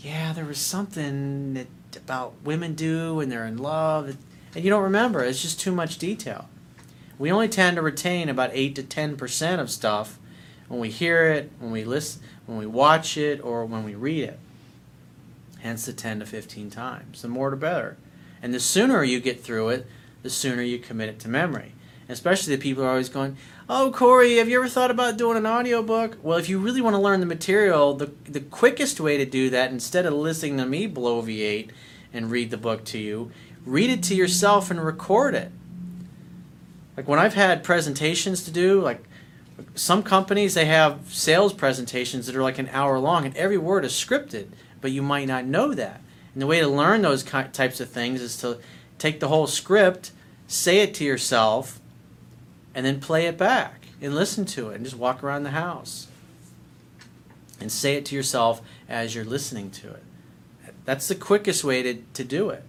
yeah, 0.00 0.34
there 0.34 0.44
was 0.44 0.58
something 0.58 1.54
that 1.54 1.68
about 1.96 2.34
women 2.44 2.74
do 2.74 3.14
when 3.14 3.30
they're 3.30 3.46
in 3.46 3.56
love, 3.56 4.18
and 4.54 4.62
you 4.62 4.68
don't 4.68 4.82
remember. 4.82 5.24
It's 5.24 5.40
just 5.40 5.58
too 5.58 5.72
much 5.72 5.96
detail. 5.96 6.50
We 7.18 7.32
only 7.32 7.48
tend 7.48 7.76
to 7.76 7.82
retain 7.82 8.28
about 8.28 8.50
eight 8.52 8.74
to 8.76 8.82
ten 8.82 9.16
percent 9.16 9.60
of 9.60 9.70
stuff 9.70 10.18
when 10.68 10.80
we 10.80 10.90
hear 10.90 11.30
it, 11.30 11.50
when 11.58 11.70
we 11.70 11.84
listen, 11.84 12.22
when 12.46 12.58
we 12.58 12.66
watch 12.66 13.16
it, 13.16 13.42
or 13.42 13.64
when 13.64 13.84
we 13.84 13.94
read 13.94 14.24
it. 14.24 14.38
Hence 15.60 15.86
the 15.86 15.92
ten 15.92 16.20
to 16.20 16.26
fifteen 16.26 16.70
times. 16.70 17.22
The 17.22 17.28
more 17.28 17.50
the 17.50 17.56
better. 17.56 17.96
And 18.42 18.52
the 18.52 18.60
sooner 18.60 19.02
you 19.02 19.20
get 19.20 19.42
through 19.42 19.70
it, 19.70 19.86
the 20.22 20.30
sooner 20.30 20.62
you 20.62 20.78
commit 20.78 21.08
it 21.08 21.18
to 21.20 21.28
memory. 21.28 21.72
Especially 22.08 22.54
the 22.54 22.62
people 22.62 22.84
are 22.84 22.90
always 22.90 23.08
going, 23.08 23.36
oh 23.68 23.90
corey 23.90 24.36
have 24.36 24.48
you 24.48 24.58
ever 24.58 24.68
thought 24.68 24.92
about 24.92 25.16
doing 25.16 25.36
an 25.36 25.46
audiobook 25.46 26.16
well 26.22 26.38
if 26.38 26.48
you 26.48 26.56
really 26.58 26.80
want 26.80 26.94
to 26.94 27.00
learn 27.00 27.18
the 27.18 27.26
material 27.26 27.94
the, 27.94 28.06
the 28.24 28.40
quickest 28.40 29.00
way 29.00 29.16
to 29.16 29.26
do 29.26 29.50
that 29.50 29.72
instead 29.72 30.06
of 30.06 30.14
listening 30.14 30.56
to 30.56 30.64
me 30.64 30.88
bloviate 30.88 31.70
and 32.12 32.30
read 32.30 32.50
the 32.50 32.56
book 32.56 32.84
to 32.84 32.98
you 32.98 33.30
read 33.64 33.90
it 33.90 34.04
to 34.04 34.14
yourself 34.14 34.70
and 34.70 34.84
record 34.84 35.34
it 35.34 35.50
like 36.96 37.08
when 37.08 37.18
i've 37.18 37.34
had 37.34 37.64
presentations 37.64 38.42
to 38.42 38.50
do 38.50 38.80
like 38.80 39.02
some 39.74 40.02
companies 40.02 40.54
they 40.54 40.66
have 40.66 41.00
sales 41.12 41.52
presentations 41.52 42.26
that 42.26 42.36
are 42.36 42.42
like 42.42 42.58
an 42.58 42.68
hour 42.72 42.98
long 42.98 43.24
and 43.24 43.36
every 43.36 43.58
word 43.58 43.84
is 43.84 43.92
scripted 43.92 44.48
but 44.80 44.90
you 44.90 45.02
might 45.02 45.26
not 45.26 45.44
know 45.44 45.74
that 45.74 46.00
and 46.32 46.42
the 46.42 46.46
way 46.46 46.60
to 46.60 46.68
learn 46.68 47.02
those 47.02 47.22
types 47.22 47.80
of 47.80 47.88
things 47.88 48.20
is 48.20 48.36
to 48.36 48.58
take 48.98 49.20
the 49.20 49.28
whole 49.28 49.46
script 49.46 50.12
say 50.46 50.80
it 50.80 50.94
to 50.94 51.04
yourself 51.04 51.80
and 52.74 52.84
then 52.84 53.00
play 53.00 53.26
it 53.26 53.38
back 53.38 53.86
and 54.00 54.14
listen 54.14 54.44
to 54.44 54.70
it 54.70 54.76
and 54.76 54.84
just 54.84 54.96
walk 54.96 55.24
around 55.24 55.42
the 55.42 55.50
house 55.50 56.08
and 57.60 57.72
say 57.72 57.94
it 57.94 58.04
to 58.06 58.14
yourself 58.14 58.60
as 58.88 59.14
you're 59.14 59.24
listening 59.24 59.70
to 59.70 59.88
it. 59.88 60.02
That's 60.84 61.08
the 61.08 61.14
quickest 61.14 61.64
way 61.64 61.82
to, 61.82 61.94
to 61.94 62.24
do 62.24 62.50
it. 62.50 62.62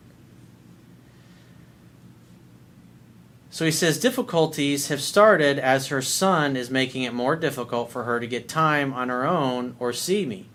So 3.58 3.66
he 3.66 3.72
says 3.72 3.98
difficulties 3.98 4.90
have 4.90 5.02
started 5.02 5.58
as 5.58 5.88
her 5.88 6.04
son 6.04 6.56
is 6.56 6.70
making 6.70 7.02
it 7.02 7.12
more 7.12 7.36
difficult 7.36 7.90
for 7.90 8.04
her 8.04 8.20
to 8.20 8.28
get 8.28 8.48
time 8.48 8.94
on 8.94 9.10
her 9.10 9.26
own 9.26 9.76
or 9.80 9.94
see 9.94 10.28
me. 10.28 10.46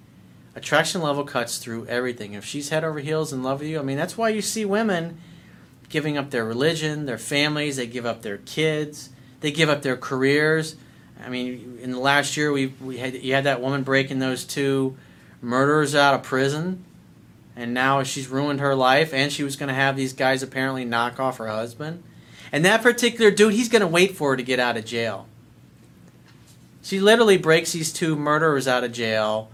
Attraction 0.55 1.03
level 1.03 1.25
cuts 1.25 1.59
through 1.59 1.87
everything. 1.87 2.35
If 2.35 2.45
she's 2.45 2.69
head 2.69 2.85
over 2.85 3.01
heels 3.01 3.33
in 3.33 3.43
love 3.43 3.59
with 3.59 3.69
you, 3.71 3.81
I 3.81 3.83
mean, 3.83 3.97
that's 3.97 4.17
why 4.17 4.29
you 4.29 4.41
see 4.41 4.65
women 4.65 5.19
giving 5.89 6.17
up 6.17 6.31
their 6.31 6.45
religion, 6.45 7.07
their 7.07 7.19
families, 7.19 7.75
they 7.75 7.89
give 7.89 8.07
up 8.07 8.23
their 8.23 8.37
kids, 8.39 9.11
they 9.41 9.51
give 9.51 9.69
up 9.69 9.83
their 9.83 9.97
careers. 9.97 10.77
I 11.21 11.29
mean, 11.29 11.81
in 11.83 11.91
the 11.91 11.99
last 11.99 12.37
year, 12.37 12.53
we 12.53 12.69
we 12.81 12.99
had 12.99 13.15
you 13.15 13.35
had 13.35 13.43
that 13.43 13.61
woman 13.61 13.83
breaking 13.83 14.21
those 14.21 14.45
two 14.45 14.97
murderers 15.41 15.97
out 15.97 16.15
of 16.15 16.23
prison, 16.23 16.85
and 17.57 17.75
now 17.75 18.05
she's 18.05 18.29
ruined 18.29 18.61
her 18.61 18.77
life, 18.77 19.13
and 19.13 19.33
she 19.33 19.43
was 19.43 19.57
going 19.57 19.71
to 19.71 19.75
have 19.75 19.97
these 19.97 20.13
guys 20.13 20.45
apparently 20.45 20.85
knock 20.85 21.19
off 21.19 21.39
her 21.39 21.49
husband, 21.49 22.05
and 22.53 22.65
that 22.65 22.83
particular 22.83 23.31
dude, 23.31 23.55
he's 23.55 23.69
going 23.69 23.81
to 23.81 23.89
wait 23.89 24.17
for 24.17 24.31
her 24.31 24.37
to 24.37 24.43
get 24.43 24.61
out 24.61 24.77
of 24.77 24.85
jail. 24.85 25.27
She 26.83 27.01
literally 27.01 27.39
breaks 27.39 27.73
these 27.73 27.93
two 27.93 28.15
murderers 28.15 28.69
out 28.69 28.85
of 28.85 28.93
jail, 28.93 29.51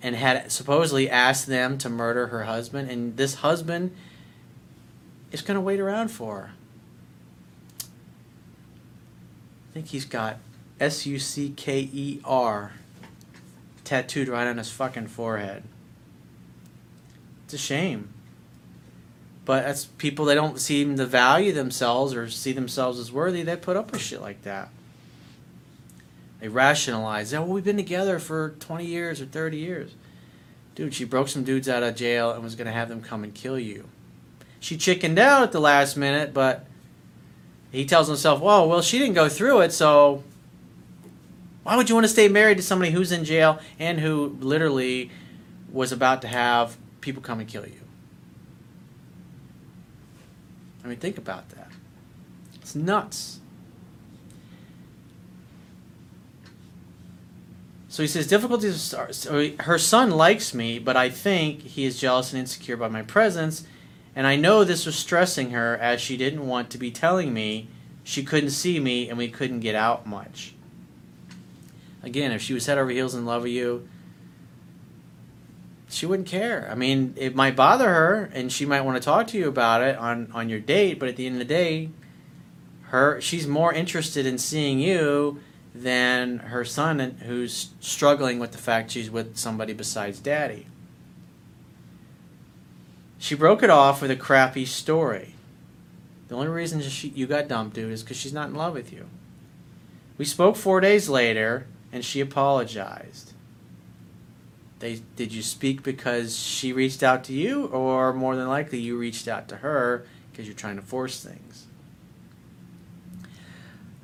and 0.00 0.14
had 0.14 0.50
supposedly 0.52 1.10
asked 1.10 1.46
them 1.46 1.76
to 1.78 1.88
murder 1.88 2.28
her 2.28 2.44
husband, 2.44 2.90
and 2.90 3.16
this 3.16 3.36
husband 3.36 3.94
is 5.32 5.42
going 5.42 5.56
to 5.56 5.60
wait 5.60 5.80
around 5.80 6.08
for 6.08 6.36
her. 6.36 6.50
I 9.70 9.74
think 9.74 9.86
he's 9.88 10.04
got 10.04 10.38
S 10.80 11.04
U 11.06 11.18
C 11.18 11.52
K 11.56 11.80
E 11.92 12.20
R 12.24 12.72
tattooed 13.84 14.28
right 14.28 14.46
on 14.46 14.58
his 14.58 14.70
fucking 14.70 15.08
forehead. 15.08 15.64
It's 17.44 17.54
a 17.54 17.58
shame. 17.58 18.14
But 19.48 19.64
that's 19.64 19.86
people 19.86 20.26
they 20.26 20.34
don't 20.34 20.60
seem 20.60 20.98
to 20.98 21.06
value 21.06 21.52
themselves 21.52 22.14
or 22.14 22.28
see 22.28 22.52
themselves 22.52 22.98
as 22.98 23.10
worthy, 23.10 23.42
they 23.42 23.56
put 23.56 23.78
up 23.78 23.90
with 23.90 24.02
shit 24.02 24.20
like 24.20 24.42
that. 24.42 24.68
They 26.38 26.48
rationalize, 26.48 27.32
oh, 27.32 27.44
we've 27.44 27.64
been 27.64 27.78
together 27.78 28.18
for 28.18 28.50
20 28.60 28.84
years 28.84 29.22
or 29.22 29.24
30 29.24 29.56
years. 29.56 29.94
Dude, 30.74 30.92
she 30.92 31.04
broke 31.04 31.28
some 31.28 31.44
dudes 31.44 31.66
out 31.66 31.82
of 31.82 31.96
jail 31.96 32.30
and 32.30 32.44
was 32.44 32.56
going 32.56 32.66
to 32.66 32.74
have 32.74 32.90
them 32.90 33.00
come 33.00 33.24
and 33.24 33.32
kill 33.32 33.58
you. 33.58 33.88
She 34.60 34.76
chickened 34.76 35.18
out 35.18 35.44
at 35.44 35.52
the 35.52 35.60
last 35.60 35.96
minute, 35.96 36.34
but 36.34 36.66
he 37.72 37.86
tells 37.86 38.06
himself, 38.06 38.42
well, 38.42 38.68
well, 38.68 38.82
she 38.82 38.98
didn't 38.98 39.14
go 39.14 39.30
through 39.30 39.62
it, 39.62 39.72
so 39.72 40.24
why 41.62 41.74
would 41.74 41.88
you 41.88 41.94
want 41.94 42.04
to 42.04 42.12
stay 42.12 42.28
married 42.28 42.58
to 42.58 42.62
somebody 42.62 42.90
who's 42.90 43.12
in 43.12 43.24
jail 43.24 43.60
and 43.78 43.98
who 43.98 44.36
literally 44.42 45.10
was 45.72 45.90
about 45.90 46.20
to 46.20 46.28
have 46.28 46.76
people 47.00 47.22
come 47.22 47.40
and 47.40 47.48
kill 47.48 47.66
you? 47.66 47.87
I 50.84 50.88
mean, 50.88 50.98
think 50.98 51.18
about 51.18 51.48
that. 51.50 51.70
It's 52.54 52.74
nuts. 52.74 53.40
So 57.88 58.02
he 58.02 58.06
says, 58.06 58.26
difficulties. 58.26 58.94
So 59.10 59.50
her 59.60 59.78
son 59.78 60.10
likes 60.10 60.54
me, 60.54 60.78
but 60.78 60.96
I 60.96 61.10
think 61.10 61.62
he 61.62 61.84
is 61.84 61.98
jealous 61.98 62.32
and 62.32 62.38
insecure 62.38 62.76
by 62.76 62.88
my 62.88 63.02
presence, 63.02 63.66
and 64.14 64.26
I 64.26 64.36
know 64.36 64.62
this 64.62 64.86
was 64.86 64.96
stressing 64.96 65.50
her 65.50 65.76
as 65.76 66.00
she 66.00 66.16
didn't 66.16 66.46
want 66.46 66.70
to 66.70 66.78
be 66.78 66.90
telling 66.90 67.32
me 67.32 67.68
she 68.04 68.22
couldn't 68.22 68.50
see 68.50 68.80
me 68.80 69.08
and 69.08 69.18
we 69.18 69.28
couldn't 69.28 69.60
get 69.60 69.74
out 69.74 70.06
much. 70.06 70.54
Again, 72.02 72.32
if 72.32 72.40
she 72.40 72.54
was 72.54 72.66
head 72.66 72.78
over 72.78 72.90
heels 72.90 73.14
in 73.14 73.26
love 73.26 73.42
with 73.42 73.52
you, 73.52 73.88
she 75.90 76.06
wouldn't 76.06 76.28
care. 76.28 76.68
I 76.70 76.74
mean, 76.74 77.14
it 77.16 77.34
might 77.34 77.56
bother 77.56 77.88
her, 77.88 78.30
and 78.32 78.52
she 78.52 78.66
might 78.66 78.82
want 78.82 79.00
to 79.00 79.04
talk 79.04 79.26
to 79.28 79.38
you 79.38 79.48
about 79.48 79.82
it 79.82 79.96
on 79.96 80.30
on 80.32 80.48
your 80.48 80.60
date. 80.60 80.98
But 80.98 81.08
at 81.08 81.16
the 81.16 81.26
end 81.26 81.36
of 81.36 81.38
the 81.40 81.54
day, 81.54 81.90
her 82.84 83.20
she's 83.20 83.46
more 83.46 83.72
interested 83.72 84.26
in 84.26 84.38
seeing 84.38 84.80
you 84.80 85.40
than 85.74 86.38
her 86.38 86.64
son, 86.64 86.98
who's 87.26 87.70
struggling 87.80 88.38
with 88.38 88.52
the 88.52 88.58
fact 88.58 88.90
she's 88.90 89.10
with 89.10 89.36
somebody 89.36 89.72
besides 89.72 90.18
daddy. 90.18 90.66
She 93.18 93.34
broke 93.34 93.62
it 93.62 93.70
off 93.70 94.00
with 94.00 94.10
a 94.10 94.16
crappy 94.16 94.64
story. 94.64 95.34
The 96.28 96.36
only 96.36 96.48
reason 96.48 96.80
she, 96.82 97.08
you 97.08 97.26
got 97.26 97.48
dumped, 97.48 97.74
dude, 97.74 97.92
is 97.92 98.02
because 98.02 98.16
she's 98.16 98.32
not 98.32 98.48
in 98.48 98.54
love 98.54 98.74
with 98.74 98.92
you. 98.92 99.06
We 100.18 100.24
spoke 100.24 100.56
four 100.56 100.80
days 100.80 101.08
later, 101.08 101.66
and 101.92 102.04
she 102.04 102.20
apologized. 102.20 103.27
They 104.78 105.00
did 105.16 105.32
you 105.32 105.42
speak 105.42 105.82
because 105.82 106.38
she 106.38 106.72
reached 106.72 107.02
out 107.02 107.24
to 107.24 107.32
you, 107.32 107.66
or 107.66 108.12
more 108.12 108.36
than 108.36 108.48
likely 108.48 108.78
you 108.78 108.96
reached 108.96 109.26
out 109.26 109.48
to 109.48 109.56
her 109.56 110.06
because 110.30 110.46
you're 110.46 110.54
trying 110.54 110.76
to 110.76 110.82
force 110.82 111.22
things. 111.22 111.66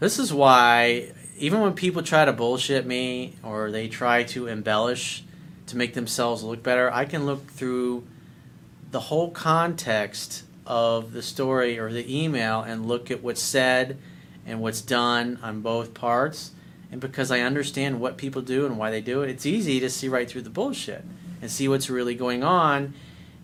This 0.00 0.19
is 0.19 0.33
why 0.33 1.12
even 1.38 1.61
when 1.61 1.75
people 1.75 2.02
try 2.02 2.25
to 2.25 2.33
bullshit 2.33 2.87
me 2.87 3.35
or 3.43 3.71
they 3.71 3.88
try 3.88 4.25
to 4.25 4.49
embellish 4.49 5.25
to 5.66 5.76
make 5.76 5.95
themselves 5.95 6.43
look 6.43 6.62
better, 6.62 6.93
I 6.93 7.04
can 7.04 7.26
look 7.26 7.50
through 7.50 8.04
the 8.90 9.00
whole 9.00 9.31
context 9.31 10.45
of 10.66 11.12
the 11.12 11.23
story 11.23 11.78
or 11.78 11.93
the 11.93 12.23
email 12.23 12.61
and 12.61 12.87
look 12.87 13.11
at 13.11 13.23
what's 13.23 13.43
said 13.43 13.99
and 14.47 14.61
what's 14.61 14.81
done 14.81 15.38
on 15.43 15.61
both 15.61 15.95
parts. 15.95 16.52
And 16.91 17.00
because 17.00 17.31
I 17.31 17.41
understand 17.41 18.00
what 18.00 18.17
people 18.17 18.43
do 18.43 18.67
and 18.67 18.79
why 18.79 18.91
they 18.91 19.00
do 19.00 19.23
it, 19.23 19.31
it's 19.31 19.47
easy 19.47 19.81
to 19.81 19.91
see 19.91 20.09
right 20.09 20.29
through 20.29 20.43
the 20.43 20.50
bullshit 20.50 21.05
and 21.43 21.50
see 21.50 21.69
what's 21.69 21.91
really 21.91 22.14
going 22.14 22.45
on 22.45 22.95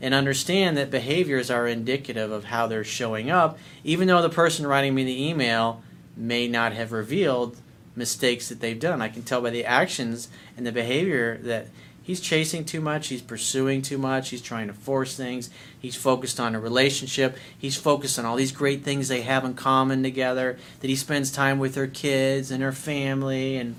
and 0.01 0.15
understand 0.15 0.77
that 0.77 0.91
behaviors 0.91 1.51
are 1.51 1.67
indicative 1.67 2.31
of 2.31 2.45
how 2.45 2.67
they're 2.67 2.85
showing 2.85 3.31
up, 3.31 3.59
even 3.85 4.09
though 4.09 4.23
the 4.23 4.31
person 4.31 4.67
writing 4.67 4.95
me 4.95 5.05
the 5.05 5.29
email 5.29 5.83
may 6.17 6.49
not 6.49 6.73
have 6.73 6.93
revealed 6.93 7.57
mistakes 7.95 8.49
that 8.49 8.61
they've 8.61 8.81
done. 8.81 9.03
I 9.03 9.09
can 9.09 9.23
tell 9.23 9.43
by 9.43 9.51
the 9.51 9.65
actions 9.65 10.29
and 10.57 10.67
the 10.67 10.73
behavior 10.73 11.39
that 11.43 11.67
he's 12.11 12.21
chasing 12.21 12.65
too 12.65 12.81
much, 12.81 13.07
he's 13.07 13.23
pursuing 13.23 13.81
too 13.83 13.97
much, 13.97 14.31
he's 14.31 14.43
trying 14.43 14.67
to 14.67 14.73
force 14.73 15.17
things, 15.17 15.49
he's 15.79 15.95
focused 15.95 16.41
on 16.41 16.57
a 16.57 16.61
relationship, 16.61 17.37
he's 17.57 17.77
focused 17.77 18.19
on 18.19 18.25
all 18.25 18.35
these 18.35 18.51
great 18.51 18.83
things 18.83 19.07
they 19.07 19.23
have 19.23 19.45
in 19.45 19.55
common 19.55 20.03
together, 20.03 20.59
that 20.81 20.89
he 20.89 20.97
spends 20.97 21.31
time 21.31 21.61
with 21.61 21.77
her 21.77 21.87
kids 21.87 22.51
and 22.51 22.65
her 22.65 22.73
family. 22.73 23.57
And 23.57 23.77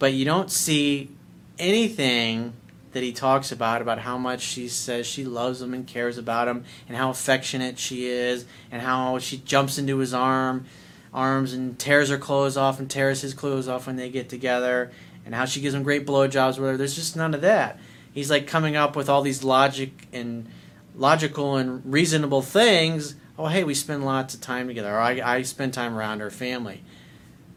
but 0.00 0.12
you 0.12 0.24
don't 0.24 0.50
see 0.50 1.08
anything 1.56 2.54
that 2.90 3.04
he 3.04 3.12
talks 3.12 3.52
about 3.52 3.80
about 3.80 4.00
how 4.00 4.18
much 4.18 4.40
she 4.40 4.66
says 4.66 5.06
she 5.06 5.24
loves 5.24 5.62
him 5.62 5.72
and 5.72 5.86
cares 5.86 6.18
about 6.18 6.48
him 6.48 6.64
and 6.88 6.96
how 6.96 7.10
affectionate 7.10 7.78
she 7.78 8.06
is 8.06 8.44
and 8.72 8.82
how 8.82 9.20
she 9.20 9.36
jumps 9.36 9.78
into 9.78 9.98
his 9.98 10.12
arm 10.12 10.66
arms 11.12 11.52
and 11.52 11.78
tears 11.78 12.08
her 12.08 12.18
clothes 12.18 12.56
off 12.56 12.80
and 12.80 12.90
tears 12.90 13.20
his 13.20 13.34
clothes 13.34 13.68
off 13.68 13.86
when 13.86 13.94
they 13.94 14.10
get 14.10 14.28
together 14.28 14.90
and 15.24 15.34
how 15.34 15.44
she 15.44 15.60
gives 15.60 15.74
him 15.74 15.82
great 15.82 16.06
blowjobs 16.06 16.58
whatever. 16.58 16.76
There's 16.76 16.94
just 16.94 17.16
none 17.16 17.34
of 17.34 17.40
that. 17.40 17.78
He's 18.12 18.30
like 18.30 18.46
coming 18.46 18.76
up 18.76 18.94
with 18.96 19.08
all 19.08 19.22
these 19.22 19.42
logic 19.42 20.06
and 20.12 20.48
logical 20.94 21.56
and 21.56 21.82
reasonable 21.84 22.42
things. 22.42 23.16
Oh 23.38 23.46
hey 23.46 23.64
we 23.64 23.74
spend 23.74 24.04
lots 24.04 24.34
of 24.34 24.40
time 24.40 24.68
together. 24.68 24.94
Or 24.94 25.00
i, 25.00 25.20
I 25.20 25.42
spend 25.42 25.74
time 25.74 25.96
around 25.96 26.20
her 26.20 26.30
family. 26.30 26.82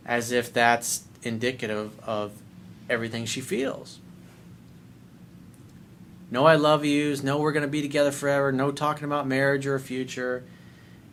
As 0.05 0.31
if 0.31 0.53
that's 0.53 1.03
indicative 1.23 1.99
of 2.01 2.31
everything 2.89 3.25
she 3.25 3.41
feels. 3.41 3.99
No 6.31 6.45
i 6.45 6.55
love 6.55 6.83
yous. 6.85 7.23
No 7.23 7.37
we're 7.37 7.51
going 7.51 7.61
to 7.61 7.67
be 7.67 7.81
together 7.81 8.11
forever. 8.11 8.51
No 8.51 8.71
talking 8.71 9.05
about 9.05 9.27
marriage 9.27 9.67
or 9.67 9.75
a 9.75 9.79
future. 9.79 10.43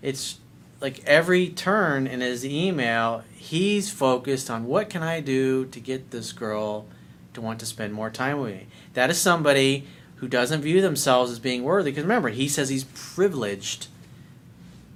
It's 0.00 0.38
like 0.80 1.04
every 1.04 1.48
turn 1.48 2.06
in 2.06 2.20
his 2.20 2.44
email, 2.44 3.24
he's 3.34 3.90
focused 3.90 4.50
on 4.50 4.66
what 4.66 4.90
can 4.90 5.02
I 5.02 5.20
do 5.20 5.66
to 5.66 5.80
get 5.80 6.10
this 6.10 6.32
girl 6.32 6.86
to 7.34 7.40
want 7.40 7.60
to 7.60 7.66
spend 7.66 7.92
more 7.92 8.10
time 8.10 8.40
with 8.40 8.54
me. 8.54 8.66
That 8.94 9.10
is 9.10 9.20
somebody 9.20 9.86
who 10.16 10.28
doesn't 10.28 10.62
view 10.62 10.80
themselves 10.80 11.30
as 11.30 11.38
being 11.38 11.64
worthy. 11.64 11.90
Because 11.90 12.04
remember, 12.04 12.28
he 12.28 12.48
says 12.48 12.68
he's 12.68 12.84
privileged 12.84 13.88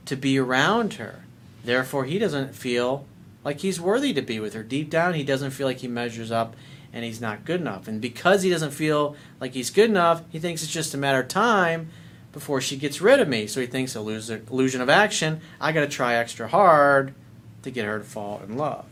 to 0.07 0.17
be 0.17 0.38
around 0.38 0.95
her. 0.95 1.25
Therefore, 1.64 2.05
he 2.05 2.19
doesn't 2.19 2.55
feel 2.55 3.07
like 3.45 3.61
he's 3.61 3.81
worthy 3.81 4.12
to 4.12 4.23
be 4.23 4.41
with 4.41 4.55
her. 4.55 4.62
Deep 4.62 4.91
down, 4.91 5.14
he 5.14 5.25
doesn't 5.25 5.51
feel 5.51 5.67
like 5.67 5.79
he 5.79 5.88
measures 5.88 6.31
up 6.31 6.57
and 6.93 7.05
he's 7.05 7.21
not 7.21 7.45
good 7.45 7.61
enough. 7.61 7.88
And 7.88 8.01
because 8.01 8.43
he 8.43 8.51
doesn't 8.51 8.71
feel 8.71 9.17
like 9.41 9.53
he's 9.53 9.71
good 9.71 9.91
enough, 9.91 10.23
he 10.31 10.38
thinks 10.38 10.62
it's 10.62 10.73
just 10.73 10.95
a 10.95 10.99
matter 10.99 11.21
of 11.21 11.29
time 11.29 11.91
before 12.33 12.61
she 12.61 12.77
gets 12.77 13.01
rid 13.01 13.21
of 13.21 13.29
me. 13.29 13.47
So 13.47 13.61
he 13.61 13.67
thinks 13.67 13.97
illusion 13.97 14.81
of 14.81 14.88
action. 14.88 15.41
I 15.61 15.73
got 15.73 15.81
to 15.81 15.88
try 15.88 16.14
extra 16.14 16.49
hard 16.49 17.14
to 17.62 17.71
get 17.71 17.85
her 17.85 17.99
to 17.99 18.05
fall 18.05 18.41
in 18.47 18.57
love. 18.57 18.87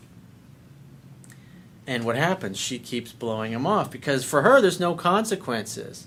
And 1.85 2.03
what 2.03 2.17
happens? 2.17 2.57
She 2.57 2.79
keeps 2.79 3.13
blowing 3.13 3.53
him 3.53 3.65
off 3.65 3.89
because 3.89 4.25
for 4.25 4.41
her, 4.41 4.59
there's 4.59 4.79
no 4.79 4.93
consequences. 4.93 6.05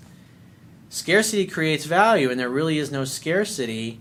Scarcity 0.89 1.47
creates 1.47 1.85
value, 1.85 2.29
and 2.29 2.39
there 2.39 2.49
really 2.49 2.77
is 2.77 2.91
no 2.91 3.05
scarcity 3.05 3.99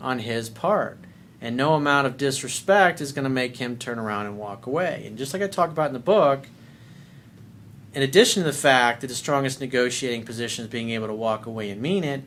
on 0.00 0.18
his 0.20 0.48
part. 0.48 0.98
And 1.40 1.56
no 1.56 1.74
amount 1.74 2.06
of 2.06 2.16
disrespect 2.16 3.00
is 3.00 3.12
going 3.12 3.24
to 3.24 3.30
make 3.30 3.58
him 3.58 3.76
turn 3.76 3.98
around 3.98 4.26
and 4.26 4.38
walk 4.38 4.66
away. 4.66 5.04
And 5.06 5.18
just 5.18 5.32
like 5.32 5.42
I 5.42 5.46
talk 5.46 5.70
about 5.70 5.88
in 5.88 5.92
the 5.92 5.98
book, 5.98 6.46
in 7.94 8.02
addition 8.02 8.42
to 8.42 8.48
the 8.48 8.56
fact 8.56 9.02
that 9.02 9.08
the 9.08 9.14
strongest 9.14 9.60
negotiating 9.60 10.24
position 10.24 10.64
is 10.64 10.70
being 10.70 10.90
able 10.90 11.08
to 11.08 11.14
walk 11.14 11.46
away 11.46 11.70
and 11.70 11.82
mean 11.82 12.04
it, 12.04 12.22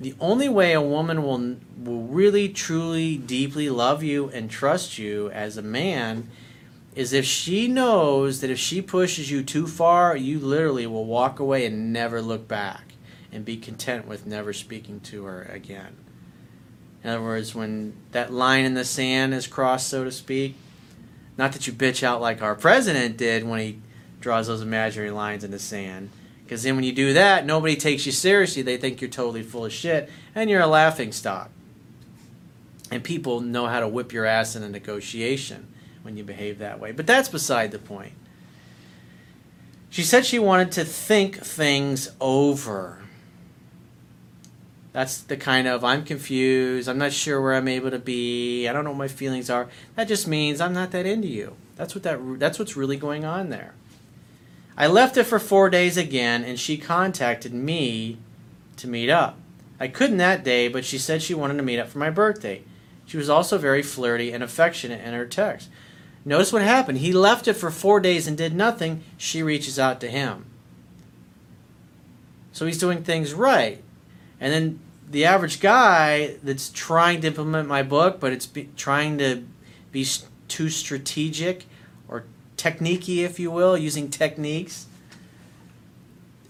the 0.00 0.14
only 0.20 0.48
way 0.48 0.72
a 0.72 0.80
woman 0.80 1.22
will 1.22 1.56
will 1.76 2.02
really 2.04 2.48
truly 2.48 3.16
deeply 3.16 3.68
love 3.68 4.02
you 4.02 4.28
and 4.30 4.50
trust 4.50 4.98
you 4.98 5.30
as 5.30 5.56
a 5.56 5.62
man 5.62 6.28
is 6.94 7.12
if 7.12 7.24
she 7.24 7.68
knows 7.68 8.40
that 8.40 8.50
if 8.50 8.58
she 8.58 8.82
pushes 8.82 9.30
you 9.30 9.42
too 9.42 9.66
far, 9.66 10.16
you 10.16 10.38
literally 10.38 10.86
will 10.86 11.04
walk 11.04 11.38
away 11.38 11.64
and 11.64 11.92
never 11.92 12.20
look 12.20 12.48
back 12.48 12.94
and 13.30 13.44
be 13.44 13.56
content 13.56 14.06
with 14.06 14.26
never 14.26 14.52
speaking 14.52 14.98
to 15.00 15.24
her 15.24 15.42
again. 15.44 15.96
In 17.04 17.10
other 17.10 17.22
words, 17.22 17.54
when 17.54 17.94
that 18.10 18.32
line 18.32 18.64
in 18.64 18.74
the 18.74 18.84
sand 18.84 19.32
is 19.32 19.46
crossed, 19.46 19.88
so 19.88 20.02
to 20.02 20.10
speak, 20.10 20.56
not 21.36 21.52
that 21.52 21.66
you 21.66 21.72
bitch 21.72 22.02
out 22.02 22.20
like 22.20 22.42
our 22.42 22.56
president 22.56 23.16
did 23.16 23.44
when 23.44 23.60
he 23.60 23.78
draws 24.20 24.48
those 24.48 24.62
imaginary 24.62 25.12
lines 25.12 25.44
in 25.44 25.52
the 25.52 25.58
sand, 25.60 26.10
because 26.48 26.62
then 26.62 26.76
when 26.76 26.84
you 26.84 26.92
do 26.92 27.12
that, 27.12 27.44
nobody 27.44 27.76
takes 27.76 28.06
you 28.06 28.12
seriously. 28.12 28.62
They 28.62 28.78
think 28.78 29.02
you're 29.02 29.10
totally 29.10 29.42
full 29.42 29.66
of 29.66 29.72
shit 29.72 30.08
and 30.34 30.48
you're 30.48 30.62
a 30.62 30.66
laughing 30.66 31.12
stock. 31.12 31.50
And 32.90 33.04
people 33.04 33.40
know 33.40 33.66
how 33.66 33.80
to 33.80 33.86
whip 33.86 34.14
your 34.14 34.24
ass 34.24 34.56
in 34.56 34.62
a 34.62 34.68
negotiation 34.70 35.68
when 36.00 36.16
you 36.16 36.24
behave 36.24 36.58
that 36.60 36.80
way. 36.80 36.92
But 36.92 37.06
that's 37.06 37.28
beside 37.28 37.70
the 37.70 37.78
point. 37.78 38.14
She 39.90 40.02
said 40.02 40.24
she 40.24 40.38
wanted 40.38 40.72
to 40.72 40.86
think 40.86 41.36
things 41.36 42.12
over. 42.18 43.02
That's 44.94 45.18
the 45.20 45.36
kind 45.36 45.68
of 45.68 45.84
I'm 45.84 46.02
confused, 46.02 46.88
I'm 46.88 46.96
not 46.96 47.12
sure 47.12 47.42
where 47.42 47.56
I'm 47.56 47.68
able 47.68 47.90
to 47.90 47.98
be, 47.98 48.66
I 48.66 48.72
don't 48.72 48.84
know 48.84 48.90
what 48.90 48.98
my 48.98 49.08
feelings 49.08 49.50
are. 49.50 49.68
That 49.96 50.08
just 50.08 50.26
means 50.26 50.62
I'm 50.62 50.72
not 50.72 50.92
that 50.92 51.04
into 51.04 51.28
you. 51.28 51.56
That's 51.76 51.94
what 51.94 52.04
that 52.04 52.18
that's 52.38 52.58
what's 52.58 52.74
really 52.74 52.96
going 52.96 53.26
on 53.26 53.50
there. 53.50 53.74
I 54.80 54.86
left 54.86 55.16
it 55.16 55.24
for 55.24 55.40
four 55.40 55.68
days 55.68 55.96
again, 55.96 56.44
and 56.44 56.58
she 56.58 56.78
contacted 56.78 57.52
me 57.52 58.18
to 58.76 58.86
meet 58.86 59.10
up. 59.10 59.36
I 59.80 59.88
couldn't 59.88 60.18
that 60.18 60.44
day, 60.44 60.68
but 60.68 60.84
she 60.84 60.98
said 60.98 61.20
she 61.20 61.34
wanted 61.34 61.56
to 61.56 61.64
meet 61.64 61.80
up 61.80 61.88
for 61.88 61.98
my 61.98 62.10
birthday. 62.10 62.62
She 63.04 63.16
was 63.16 63.28
also 63.28 63.58
very 63.58 63.82
flirty 63.82 64.32
and 64.32 64.40
affectionate 64.40 65.04
in 65.04 65.14
her 65.14 65.26
text. 65.26 65.68
Notice 66.24 66.52
what 66.52 66.62
happened. 66.62 66.98
He 66.98 67.12
left 67.12 67.48
it 67.48 67.54
for 67.54 67.72
four 67.72 67.98
days 67.98 68.28
and 68.28 68.38
did 68.38 68.54
nothing. 68.54 69.02
She 69.16 69.42
reaches 69.42 69.80
out 69.80 70.00
to 70.00 70.08
him. 70.08 70.46
So 72.52 72.64
he's 72.64 72.78
doing 72.78 73.02
things 73.02 73.34
right. 73.34 73.82
And 74.40 74.52
then 74.52 74.80
the 75.10 75.24
average 75.24 75.58
guy 75.58 76.36
that's 76.44 76.70
trying 76.70 77.20
to 77.22 77.28
implement 77.28 77.66
my 77.66 77.82
book, 77.82 78.20
but 78.20 78.32
it's 78.32 78.46
be, 78.46 78.68
trying 78.76 79.18
to 79.18 79.44
be 79.90 80.06
too 80.46 80.68
strategic 80.68 81.64
techniquey, 82.58 83.24
if 83.24 83.38
you 83.38 83.50
will, 83.50 83.78
using 83.78 84.10
techniques, 84.10 84.86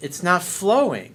it's 0.00 0.22
not 0.22 0.42
flowing. 0.42 1.14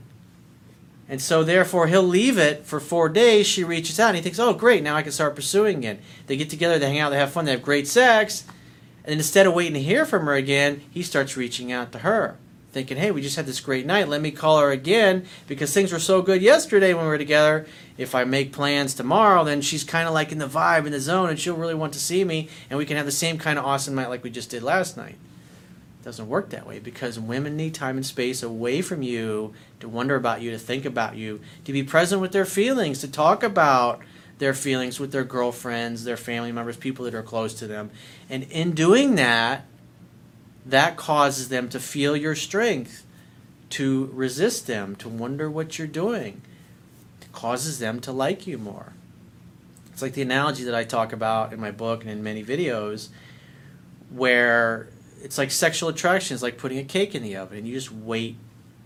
And 1.09 1.21
so, 1.21 1.43
therefore, 1.43 1.87
he'll 1.87 2.01
leave 2.01 2.37
it 2.37 2.65
for 2.65 2.79
four 2.79 3.09
days. 3.09 3.45
She 3.45 3.63
reaches 3.63 3.99
out 3.99 4.09
and 4.09 4.17
he 4.17 4.21
thinks, 4.21 4.39
oh, 4.39 4.53
great, 4.53 4.83
now 4.83 4.95
I 4.95 5.01
can 5.01 5.11
start 5.11 5.35
pursuing 5.35 5.79
again. 5.79 5.99
They 6.27 6.37
get 6.37 6.49
together, 6.49 6.79
they 6.79 6.87
hang 6.87 6.99
out, 6.99 7.09
they 7.09 7.17
have 7.17 7.31
fun, 7.31 7.45
they 7.45 7.51
have 7.51 7.61
great 7.61 7.87
sex. 7.87 8.45
And 9.03 9.13
instead 9.13 9.45
of 9.45 9.53
waiting 9.53 9.73
to 9.73 9.81
hear 9.81 10.05
from 10.05 10.25
her 10.25 10.33
again, 10.33 10.81
he 10.89 11.03
starts 11.03 11.35
reaching 11.35 11.71
out 11.71 11.91
to 11.91 11.99
her 11.99 12.37
thinking, 12.73 12.97
hey, 12.97 13.11
we 13.11 13.21
just 13.21 13.35
had 13.35 13.45
this 13.45 13.61
great 13.61 13.85
night. 13.85 14.09
Let 14.09 14.19
me 14.19 14.31
call 14.31 14.59
her 14.59 14.71
again 14.71 15.25
because 15.47 15.73
things 15.73 15.93
were 15.93 15.99
so 15.99 16.21
good 16.23 16.41
yesterday 16.41 16.93
when 16.93 17.03
we 17.03 17.09
were 17.09 17.17
together. 17.19 17.67
If 17.97 18.15
I 18.15 18.23
make 18.23 18.51
plans 18.51 18.95
tomorrow, 18.95 19.43
then 19.43 19.61
she's 19.61 19.83
kind 19.83 20.07
of 20.07 20.13
like 20.13 20.31
in 20.31 20.39
the 20.39 20.47
vibe, 20.47 20.87
in 20.87 20.91
the 20.91 20.99
zone, 20.99 21.29
and 21.29 21.39
she'll 21.39 21.55
really 21.55 21.75
want 21.75 21.93
to 21.93 21.99
see 21.99 22.23
me, 22.23 22.49
and 22.69 22.79
we 22.79 22.85
can 22.85 22.97
have 22.97 23.05
the 23.05 23.11
same 23.11 23.37
kind 23.37 23.59
of 23.59 23.65
awesome 23.65 23.93
night 23.93 24.09
like 24.09 24.23
we 24.23 24.31
just 24.31 24.49
did 24.49 24.63
last 24.63 24.97
night. 24.97 25.15
It 26.01 26.03
doesn't 26.03 26.27
work 26.27 26.49
that 26.49 26.65
way 26.67 26.79
because 26.79 27.19
women 27.19 27.55
need 27.55 27.75
time 27.75 27.95
and 27.95 28.05
space 28.05 28.41
away 28.41 28.81
from 28.81 29.03
you 29.03 29.53
to 29.79 29.87
wonder 29.87 30.15
about 30.15 30.41
you, 30.41 30.49
to 30.49 30.57
think 30.57 30.83
about 30.83 31.15
you, 31.15 31.39
to 31.65 31.71
be 31.71 31.83
present 31.83 32.19
with 32.19 32.31
their 32.31 32.45
feelings, 32.45 32.99
to 33.01 33.07
talk 33.07 33.43
about 33.43 34.01
their 34.39 34.55
feelings 34.55 34.99
with 34.99 35.11
their 35.11 35.23
girlfriends, 35.23 36.03
their 36.03 36.17
family 36.17 36.51
members, 36.51 36.75
people 36.75 37.05
that 37.05 37.13
are 37.13 37.21
close 37.21 37.53
to 37.53 37.67
them. 37.67 37.91
And 38.29 38.43
in 38.43 38.71
doing 38.71 39.15
that, 39.15 39.65
that 40.65 40.95
causes 40.95 41.49
them 41.49 41.69
to 41.69 41.79
feel 41.79 42.15
your 42.15 42.35
strength, 42.35 43.05
to 43.71 44.09
resist 44.13 44.67
them, 44.67 44.95
to 44.97 45.09
wonder 45.09 45.49
what 45.49 45.77
you're 45.77 45.87
doing. 45.87 46.41
It 47.21 47.31
causes 47.31 47.79
them 47.79 47.99
to 48.01 48.11
like 48.11 48.47
you 48.47 48.57
more. 48.57 48.93
It's 49.91 50.01
like 50.01 50.13
the 50.13 50.21
analogy 50.21 50.63
that 50.63 50.75
I 50.75 50.83
talk 50.83 51.13
about 51.13 51.53
in 51.53 51.59
my 51.59 51.71
book 51.71 52.01
and 52.01 52.09
in 52.09 52.23
many 52.23 52.43
videos, 52.43 53.09
where 54.09 54.87
it's 55.21 55.37
like 55.37 55.51
sexual 55.51 55.89
attraction 55.89 56.35
is 56.35 56.43
like 56.43 56.57
putting 56.57 56.77
a 56.77 56.83
cake 56.83 57.13
in 57.15 57.23
the 57.23 57.35
oven 57.35 57.59
and 57.59 57.67
you 57.67 57.73
just 57.73 57.91
wait 57.91 58.37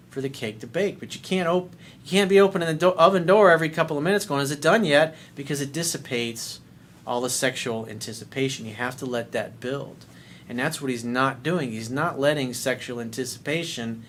for 0.10 0.22
the 0.22 0.30
cake 0.30 0.60
to 0.60 0.68
bake. 0.68 1.00
But 1.00 1.16
you 1.16 1.22
can't 1.22 1.48
op- 1.48 1.76
you 2.04 2.10
can't 2.10 2.30
be 2.30 2.40
opening 2.40 2.68
the 2.68 2.74
do- 2.74 2.90
oven 2.90 3.26
door 3.26 3.52
every 3.52 3.70
couple 3.70 3.98
of 3.98 4.04
minutes 4.04 4.26
going, 4.26 4.42
is 4.42 4.52
it 4.52 4.62
done 4.62 4.84
yet? 4.84 5.16
Because 5.36 5.62
it 5.62 5.72
dissipates 5.72 6.60
all 7.06 7.22
the 7.22 7.30
sexual 7.30 7.88
anticipation. 7.88 8.66
You 8.66 8.74
have 8.74 8.98
to 8.98 9.06
let 9.06 9.32
that 9.32 9.60
build. 9.60 10.06
And 10.50 10.58
that's 10.58 10.82
what 10.82 10.92
he's 10.92 11.04
not 11.04 11.44
doing. 11.44 11.72
He's 11.72 11.90
not 11.90 12.20
letting 12.20 12.54
sexual 12.54 13.02
anticipation 13.02 14.04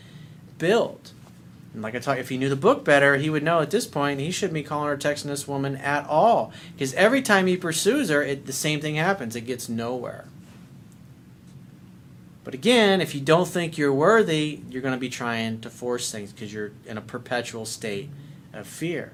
build. 0.59 1.13
And 1.75 1.83
like 1.83 1.95
I 1.95 1.99
talked, 1.99 2.21
if 2.21 2.29
he 2.29 2.39
knew 2.39 2.49
the 2.49 2.57
book 2.57 2.85
better, 2.85 3.17
he 3.17 3.31
would 3.31 3.43
know 3.43 3.61
at 3.61 3.71
this 3.71 3.87
point 3.87 4.21
he 4.21 4.31
shouldn't 4.31 4.55
be 4.55 4.63
calling 4.63 4.89
or 4.89 4.97
texting 4.97 5.25
this 5.25 5.49
woman 5.49 5.77
at 5.77 6.07
all. 6.07 6.53
Because 6.73 6.95
every 6.95 7.23
time 7.23 7.47
he 7.47 7.57
pursues 7.57 8.09
her, 8.09 8.23
it, 8.23 8.47
the 8.47 8.53
same 8.53 8.81
thing 8.81 8.95
happens. 8.95 9.37
It 9.37 9.43
gets 9.43 9.69
nowhere. 9.69 10.27
But 12.45 12.55
again, 12.55 13.03
if 13.03 13.15
you 13.15 13.21
don't 13.21 13.47
think 13.47 13.77
you're 13.77 13.93
worthy, 13.93 14.61
you're 14.71 14.81
going 14.81 14.95
to 14.95 15.01
be 15.01 15.11
trying 15.11 15.61
to 15.61 15.69
force 15.69 16.11
things 16.11 16.33
because 16.33 16.53
you're 16.53 16.73
in 16.87 16.97
a 16.97 17.03
perpetual 17.03 17.67
state 17.67 18.09
of 18.55 18.67
fear. 18.67 19.13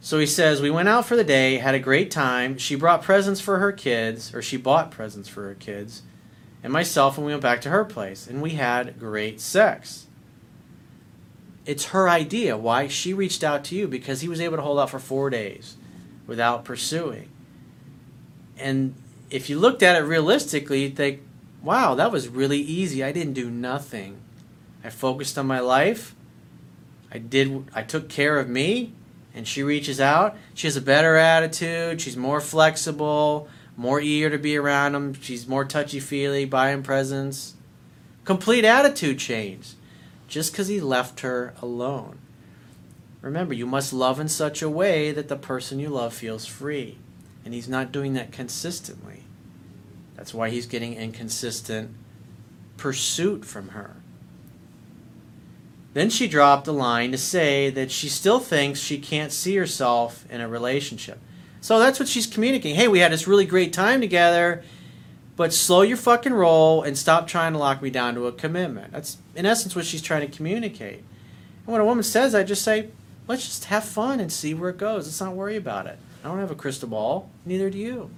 So 0.00 0.18
he 0.18 0.26
says, 0.26 0.62
We 0.62 0.70
went 0.70 0.88
out 0.88 1.06
for 1.06 1.14
the 1.14 1.24
day, 1.24 1.58
had 1.58 1.74
a 1.74 1.78
great 1.78 2.10
time. 2.10 2.56
She 2.56 2.74
brought 2.74 3.02
presents 3.02 3.40
for 3.40 3.58
her 3.58 3.70
kids, 3.70 4.34
or 4.34 4.40
she 4.40 4.56
bought 4.56 4.90
presents 4.90 5.28
for 5.28 5.44
her 5.44 5.54
kids, 5.54 6.02
and 6.62 6.72
myself, 6.72 7.16
and 7.16 7.26
we 7.26 7.32
went 7.32 7.42
back 7.42 7.60
to 7.62 7.70
her 7.70 7.84
place, 7.84 8.26
and 8.26 8.40
we 8.40 8.50
had 8.50 8.98
great 8.98 9.40
sex. 9.40 10.06
It's 11.66 11.86
her 11.86 12.08
idea 12.08 12.56
why 12.56 12.88
she 12.88 13.12
reached 13.12 13.44
out 13.44 13.62
to 13.64 13.76
you 13.76 13.86
because 13.86 14.22
he 14.22 14.28
was 14.28 14.40
able 14.40 14.56
to 14.56 14.62
hold 14.62 14.78
out 14.78 14.90
for 14.90 14.98
four 14.98 15.28
days 15.28 15.76
without 16.26 16.64
pursuing. 16.64 17.28
And 18.56 18.94
if 19.30 19.50
you 19.50 19.58
looked 19.58 19.82
at 19.82 19.96
it 19.96 20.04
realistically, 20.04 20.82
you'd 20.82 20.96
think, 20.96 21.20
wow, 21.62 21.94
that 21.94 22.10
was 22.10 22.28
really 22.28 22.58
easy. 22.58 23.04
I 23.04 23.12
didn't 23.12 23.34
do 23.34 23.50
nothing. 23.50 24.20
I 24.82 24.88
focused 24.88 25.38
on 25.38 25.46
my 25.46 25.60
life. 25.60 26.14
I 27.12 27.18
did 27.18 27.68
I 27.74 27.82
took 27.82 28.08
care 28.08 28.38
of 28.38 28.48
me 28.48 28.94
and 29.34 29.46
she 29.46 29.62
reaches 29.62 30.00
out, 30.00 30.36
she 30.54 30.66
has 30.66 30.76
a 30.76 30.82
better 30.82 31.16
attitude, 31.16 32.00
she's 32.00 32.16
more 32.16 32.40
flexible, 32.40 33.48
more 33.76 34.00
eager 34.00 34.30
to 34.30 34.38
be 34.38 34.56
around 34.56 34.94
him, 34.94 35.14
she's 35.14 35.46
more 35.46 35.64
touchy 35.64 36.00
feely, 36.00 36.44
buying 36.44 36.82
presents. 36.82 37.54
Complete 38.24 38.64
attitude 38.64 39.18
change 39.18 39.74
just 40.28 40.52
because 40.52 40.68
he 40.68 40.80
left 40.80 41.20
her 41.20 41.54
alone. 41.60 42.18
Remember, 43.20 43.52
you 43.52 43.66
must 43.66 43.92
love 43.92 44.18
in 44.18 44.28
such 44.28 44.62
a 44.62 44.68
way 44.68 45.12
that 45.12 45.28
the 45.28 45.36
person 45.36 45.78
you 45.78 45.90
love 45.90 46.14
feels 46.14 46.46
free. 46.46 46.98
And 47.44 47.52
he's 47.52 47.68
not 47.68 47.92
doing 47.92 48.14
that 48.14 48.32
consistently. 48.32 49.24
That's 50.16 50.34
why 50.34 50.50
he's 50.50 50.66
getting 50.66 50.94
inconsistent 50.94 51.94
pursuit 52.76 53.44
from 53.44 53.68
her. 53.70 53.96
Then 55.92 56.08
she 56.10 56.28
dropped 56.28 56.68
a 56.68 56.72
line 56.72 57.10
to 57.12 57.18
say 57.18 57.70
that 57.70 57.90
she 57.90 58.08
still 58.08 58.38
thinks 58.38 58.78
she 58.78 58.98
can't 58.98 59.32
see 59.32 59.56
herself 59.56 60.24
in 60.30 60.40
a 60.40 60.48
relationship. 60.48 61.18
So 61.60 61.78
that's 61.78 61.98
what 61.98 62.08
she's 62.08 62.26
communicating. 62.26 62.76
Hey, 62.76 62.88
we 62.88 63.00
had 63.00 63.12
this 63.12 63.26
really 63.26 63.44
great 63.44 63.72
time 63.72 64.00
together, 64.00 64.62
but 65.36 65.52
slow 65.52 65.82
your 65.82 65.96
fucking 65.96 66.32
roll 66.32 66.82
and 66.82 66.96
stop 66.96 67.26
trying 67.26 67.52
to 67.52 67.58
lock 67.58 67.82
me 67.82 67.90
down 67.90 68.14
to 68.14 68.26
a 68.26 68.32
commitment. 68.32 68.92
That's 68.92 69.18
in 69.34 69.46
essence 69.46 69.74
what 69.74 69.84
she's 69.84 70.02
trying 70.02 70.28
to 70.28 70.36
communicate. 70.36 70.98
And 70.98 71.66
when 71.66 71.80
a 71.80 71.84
woman 71.84 72.04
says 72.04 72.32
that, 72.32 72.44
just 72.44 72.62
say, 72.62 72.90
let's 73.26 73.44
just 73.44 73.64
have 73.66 73.84
fun 73.84 74.20
and 74.20 74.32
see 74.32 74.54
where 74.54 74.70
it 74.70 74.78
goes. 74.78 75.06
Let's 75.06 75.20
not 75.20 75.34
worry 75.34 75.56
about 75.56 75.86
it. 75.86 75.98
I 76.24 76.28
don't 76.28 76.38
have 76.38 76.50
a 76.50 76.56
crystal 76.56 76.88
ball. 76.88 77.30
Neither 77.44 77.68
do 77.68 77.78
you. 77.78 78.10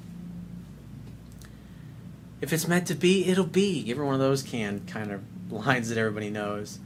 If 2.41 2.53
it's 2.53 2.67
meant 2.67 2.87
to 2.89 2.95
be, 2.95 3.27
it'll 3.27 3.45
be. 3.45 3.83
Give 3.83 3.99
her 3.99 4.05
one 4.05 4.15
of 4.15 4.21
those 4.21 4.43
canned 4.43 4.89
kind 4.89 5.11
of 5.13 5.23
lines 5.51 5.89
that 5.89 5.99
everybody 5.99 6.31
knows. 6.31 6.79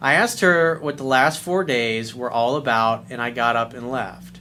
I 0.00 0.14
asked 0.14 0.40
her 0.40 0.78
what 0.80 0.96
the 0.96 1.04
last 1.04 1.40
four 1.40 1.62
days 1.62 2.14
were 2.14 2.30
all 2.30 2.56
about, 2.56 3.06
and 3.10 3.20
I 3.20 3.30
got 3.30 3.56
up 3.56 3.74
and 3.74 3.90
left. 3.90 4.38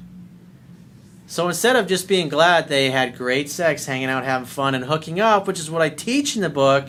So 1.28 1.48
instead 1.48 1.76
of 1.76 1.86
just 1.86 2.08
being 2.08 2.30
glad 2.30 2.67
they 2.69 2.89
had 2.89 3.17
great 3.17 3.50
sex, 3.50 3.86
hanging 3.86 4.10
out, 4.10 4.24
having 4.24 4.48
fun, 4.48 4.74
and 4.74 4.86
hooking 4.86 5.19
up, 5.19 5.48
which 5.48 5.60
is 5.60 5.69
what 5.69 5.82
I 5.82 5.89
teach 5.89 6.36
in 6.36 6.41
the 6.41 6.50
book, 6.50 6.88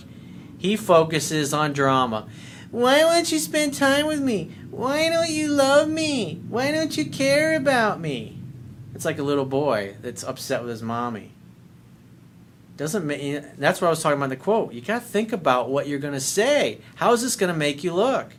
he 0.56 0.76
focuses 0.76 1.52
on 1.52 1.72
drama. 1.72 2.28
Why 2.70 3.04
won't 3.04 3.33
you 3.33 3.38
spend 3.38 3.74
time 3.74 4.06
with 4.06 4.20
me? 4.20 4.52
Why 4.70 5.09
don't 5.09 5.28
you 5.28 5.48
love 5.48 5.88
me? 5.88 6.40
Why 6.48 6.70
don't 6.70 6.96
you 6.96 7.06
care 7.11 7.56
about 7.56 8.00
me? 8.00 8.38
It's 8.94 9.04
like 9.04 9.18
a 9.18 9.24
little 9.24 9.44
boy 9.44 9.96
that's 10.00 10.22
upset 10.22 10.62
with 10.62 10.70
his 10.70 10.83
mommy. 10.83 11.33
Doesn't 12.76 13.04
make, 13.06 13.59
that's 13.59 13.80
what 13.80 13.88
I 13.88 13.90
was 13.90 14.02
talking 14.02 14.16
about 14.16 14.26
in 14.26 14.30
the 14.30 14.37
quote. 14.37 14.72
You 14.72 14.80
got 14.80 15.02
to 15.02 15.06
think 15.06 15.33
about 15.33 15.68
what 15.68 15.88
you're 15.88 15.98
going 15.98 16.14
to 16.14 16.20
say. 16.20 16.78
How 16.94 17.12
is 17.12 17.20
this 17.20 17.37
going 17.37 17.52
to 17.52 17.59
make 17.59 17.83
you 17.83 17.92
look? 17.92 18.33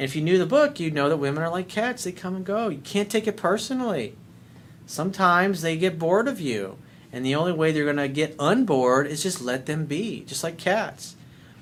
And 0.00 0.08
if 0.08 0.16
you 0.16 0.22
knew 0.22 0.38
the 0.38 0.46
book, 0.46 0.80
you'd 0.80 0.94
know 0.94 1.10
that 1.10 1.18
women 1.18 1.42
are 1.42 1.50
like 1.50 1.68
cats. 1.68 2.04
They 2.04 2.12
come 2.12 2.34
and 2.34 2.42
go. 2.42 2.70
You 2.70 2.78
can't 2.78 3.10
take 3.10 3.26
it 3.26 3.36
personally. 3.36 4.16
Sometimes 4.86 5.60
they 5.60 5.76
get 5.76 5.98
bored 5.98 6.26
of 6.26 6.40
you. 6.40 6.78
And 7.12 7.22
the 7.22 7.34
only 7.34 7.52
way 7.52 7.70
they're 7.70 7.84
going 7.84 7.96
to 7.96 8.08
get 8.08 8.34
unbored 8.38 9.08
is 9.08 9.22
just 9.22 9.42
let 9.42 9.66
them 9.66 9.84
be, 9.84 10.24
just 10.24 10.42
like 10.42 10.56
cats. 10.56 11.16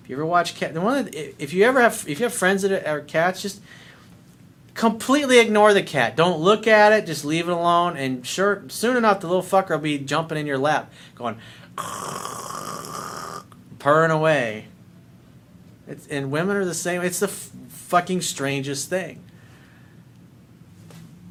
If 0.04 0.08
you 0.08 0.14
ever 0.14 0.24
watch 0.24 0.54
cat, 0.54 0.72
the 0.72 0.80
one 0.80 1.10
if 1.12 1.52
you 1.52 1.64
ever 1.64 1.82
have 1.82 2.04
if 2.06 2.20
you 2.20 2.26
have 2.26 2.32
friends 2.32 2.62
that 2.62 2.86
are 2.86 3.00
cats, 3.00 3.42
just 3.42 3.60
completely 4.74 5.40
ignore 5.40 5.74
the 5.74 5.82
cat. 5.82 6.14
Don't 6.14 6.38
look 6.38 6.68
at 6.68 6.92
it. 6.92 7.06
Just 7.06 7.24
leave 7.24 7.48
it 7.48 7.52
alone. 7.52 7.96
And 7.96 8.24
sure, 8.24 8.62
soon 8.68 8.96
enough, 8.96 9.18
the 9.18 9.26
little 9.26 9.42
fucker 9.42 9.70
will 9.70 9.78
be 9.78 9.98
jumping 9.98 10.38
in 10.38 10.46
your 10.46 10.58
lap, 10.58 10.92
going 11.16 11.38
purring 13.80 14.12
away. 14.12 14.66
It's, 15.88 16.06
and 16.06 16.30
women 16.30 16.56
are 16.56 16.64
the 16.64 16.74
same. 16.74 17.02
It's 17.02 17.18
the 17.18 17.26
fucking 17.88 18.20
strangest 18.20 18.90
thing. 18.90 19.22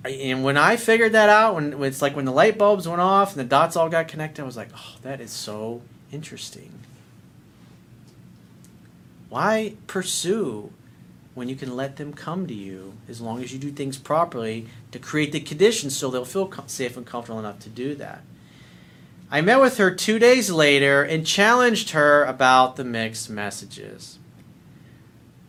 And 0.03 0.43
when 0.43 0.57
I 0.57 0.75
figured 0.75 1.11
that 1.11 1.29
out, 1.29 1.55
when, 1.55 1.83
it's 1.83 2.01
like 2.01 2.15
when 2.15 2.25
the 2.25 2.31
light 2.31 2.57
bulbs 2.57 2.87
went 2.87 3.01
off 3.01 3.31
and 3.31 3.39
the 3.39 3.49
dots 3.49 3.75
all 3.75 3.89
got 3.89 4.07
connected, 4.07 4.41
I 4.41 4.45
was 4.45 4.57
like, 4.57 4.69
oh, 4.75 4.95
that 5.03 5.21
is 5.21 5.31
so 5.31 5.81
interesting. 6.11 6.71
Why 9.29 9.75
pursue 9.85 10.71
when 11.35 11.47
you 11.47 11.55
can 11.55 11.75
let 11.75 11.97
them 11.97 12.13
come 12.13 12.47
to 12.47 12.53
you 12.53 12.93
as 13.07 13.21
long 13.21 13.43
as 13.43 13.53
you 13.53 13.59
do 13.59 13.69
things 13.69 13.97
properly 13.97 14.67
to 14.91 14.97
create 14.97 15.33
the 15.33 15.39
conditions 15.39 15.95
so 15.95 16.09
they'll 16.09 16.25
feel 16.25 16.51
safe 16.65 16.97
and 16.97 17.05
comfortable 17.05 17.39
enough 17.39 17.59
to 17.59 17.69
do 17.69 17.93
that? 17.95 18.21
I 19.29 19.41
met 19.41 19.59
with 19.59 19.77
her 19.77 19.91
two 19.91 20.17
days 20.17 20.49
later 20.49 21.03
and 21.03 21.27
challenged 21.27 21.91
her 21.91 22.23
about 22.23 22.77
the 22.77 22.85
mixed 22.85 23.29
messages. 23.29 24.17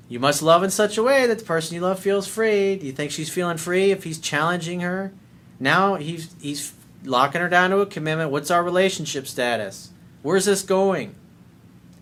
You 0.08 0.18
must 0.18 0.42
love 0.42 0.62
in 0.62 0.70
such 0.70 0.96
a 0.96 1.02
way 1.02 1.26
that 1.26 1.38
the 1.38 1.44
person 1.44 1.74
you 1.74 1.82
love 1.82 1.98
feels 1.98 2.26
free. 2.26 2.76
Do 2.76 2.86
you 2.86 2.92
think 2.92 3.10
she's 3.10 3.28
feeling 3.28 3.58
free 3.58 3.90
if 3.90 4.04
he's 4.04 4.18
challenging 4.18 4.80
her? 4.80 5.12
Now 5.60 5.96
he's 5.96 6.34
he's 6.40 6.72
locking 7.04 7.40
her 7.42 7.48
down 7.48 7.70
to 7.70 7.80
a 7.80 7.86
commitment. 7.86 8.30
What's 8.30 8.50
our 8.50 8.62
relationship 8.62 9.26
status? 9.26 9.90
Where's 10.22 10.46
this 10.46 10.62
going? 10.62 11.14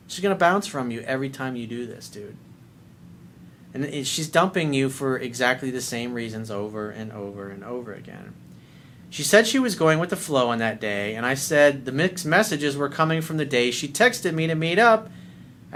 She's 0.07 0.21
gonna 0.21 0.37
bounce 0.37 0.67
from 0.69 0.91
you 0.91 1.01
every 1.01 1.29
time 1.29 1.57
you 1.57 1.67
do 1.67 1.85
this, 1.85 2.09
dude. 2.09 2.37
And 3.75 4.07
she's 4.07 4.29
dumping 4.29 4.73
you 4.73 4.89
for 4.89 5.19
exactly 5.19 5.71
the 5.71 5.83
same 5.83 6.15
reasons 6.15 6.51
over 6.51 6.91
and 6.91 7.13
over 7.13 7.51
and 7.51 7.63
over 7.65 7.93
again. 7.93 8.35
She 9.11 9.23
said 9.23 9.47
she 9.47 9.59
was 9.59 9.75
going 9.75 9.99
with 9.99 10.11
the 10.11 10.17
flow 10.17 10.49
on 10.49 10.59
that 10.59 10.81
day, 10.81 11.15
and 11.15 11.27
I 11.27 11.35
said 11.35 11.85
the 11.85 11.93
mixed 11.93 12.25
messages 12.25 12.77
were 12.77 12.89
coming 12.89 13.21
from 13.21 13.37
the 13.37 13.45
day 13.45 13.71
she 13.71 13.89
texted 13.89 14.33
me 14.33 14.47
to 14.47 14.55
meet 14.55 14.79
up, 14.79 15.11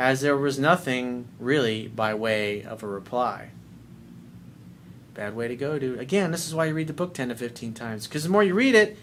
as 0.01 0.23
there 0.23 0.35
was 0.35 0.59
nothing 0.59 1.29
really 1.39 1.87
by 1.87 2.15
way 2.15 2.63
of 2.63 2.83
a 2.83 2.87
reply. 2.87 3.51
Bad 5.13 5.37
way 5.37 5.47
to 5.47 5.55
go, 5.55 5.79
dude. 5.79 6.01
Again, 6.01 6.31
this 6.31 6.47
is 6.47 6.55
why 6.55 6.65
you 6.65 6.73
read 6.73 6.87
the 6.87 6.95
book 6.95 7.13
10 7.13 7.29
to 7.29 7.35
15 7.35 7.75
times, 7.75 8.07
because 8.07 8.23
the 8.23 8.31
more 8.31 8.43
you 8.43 8.55
read 8.55 8.75
it, 8.75 8.97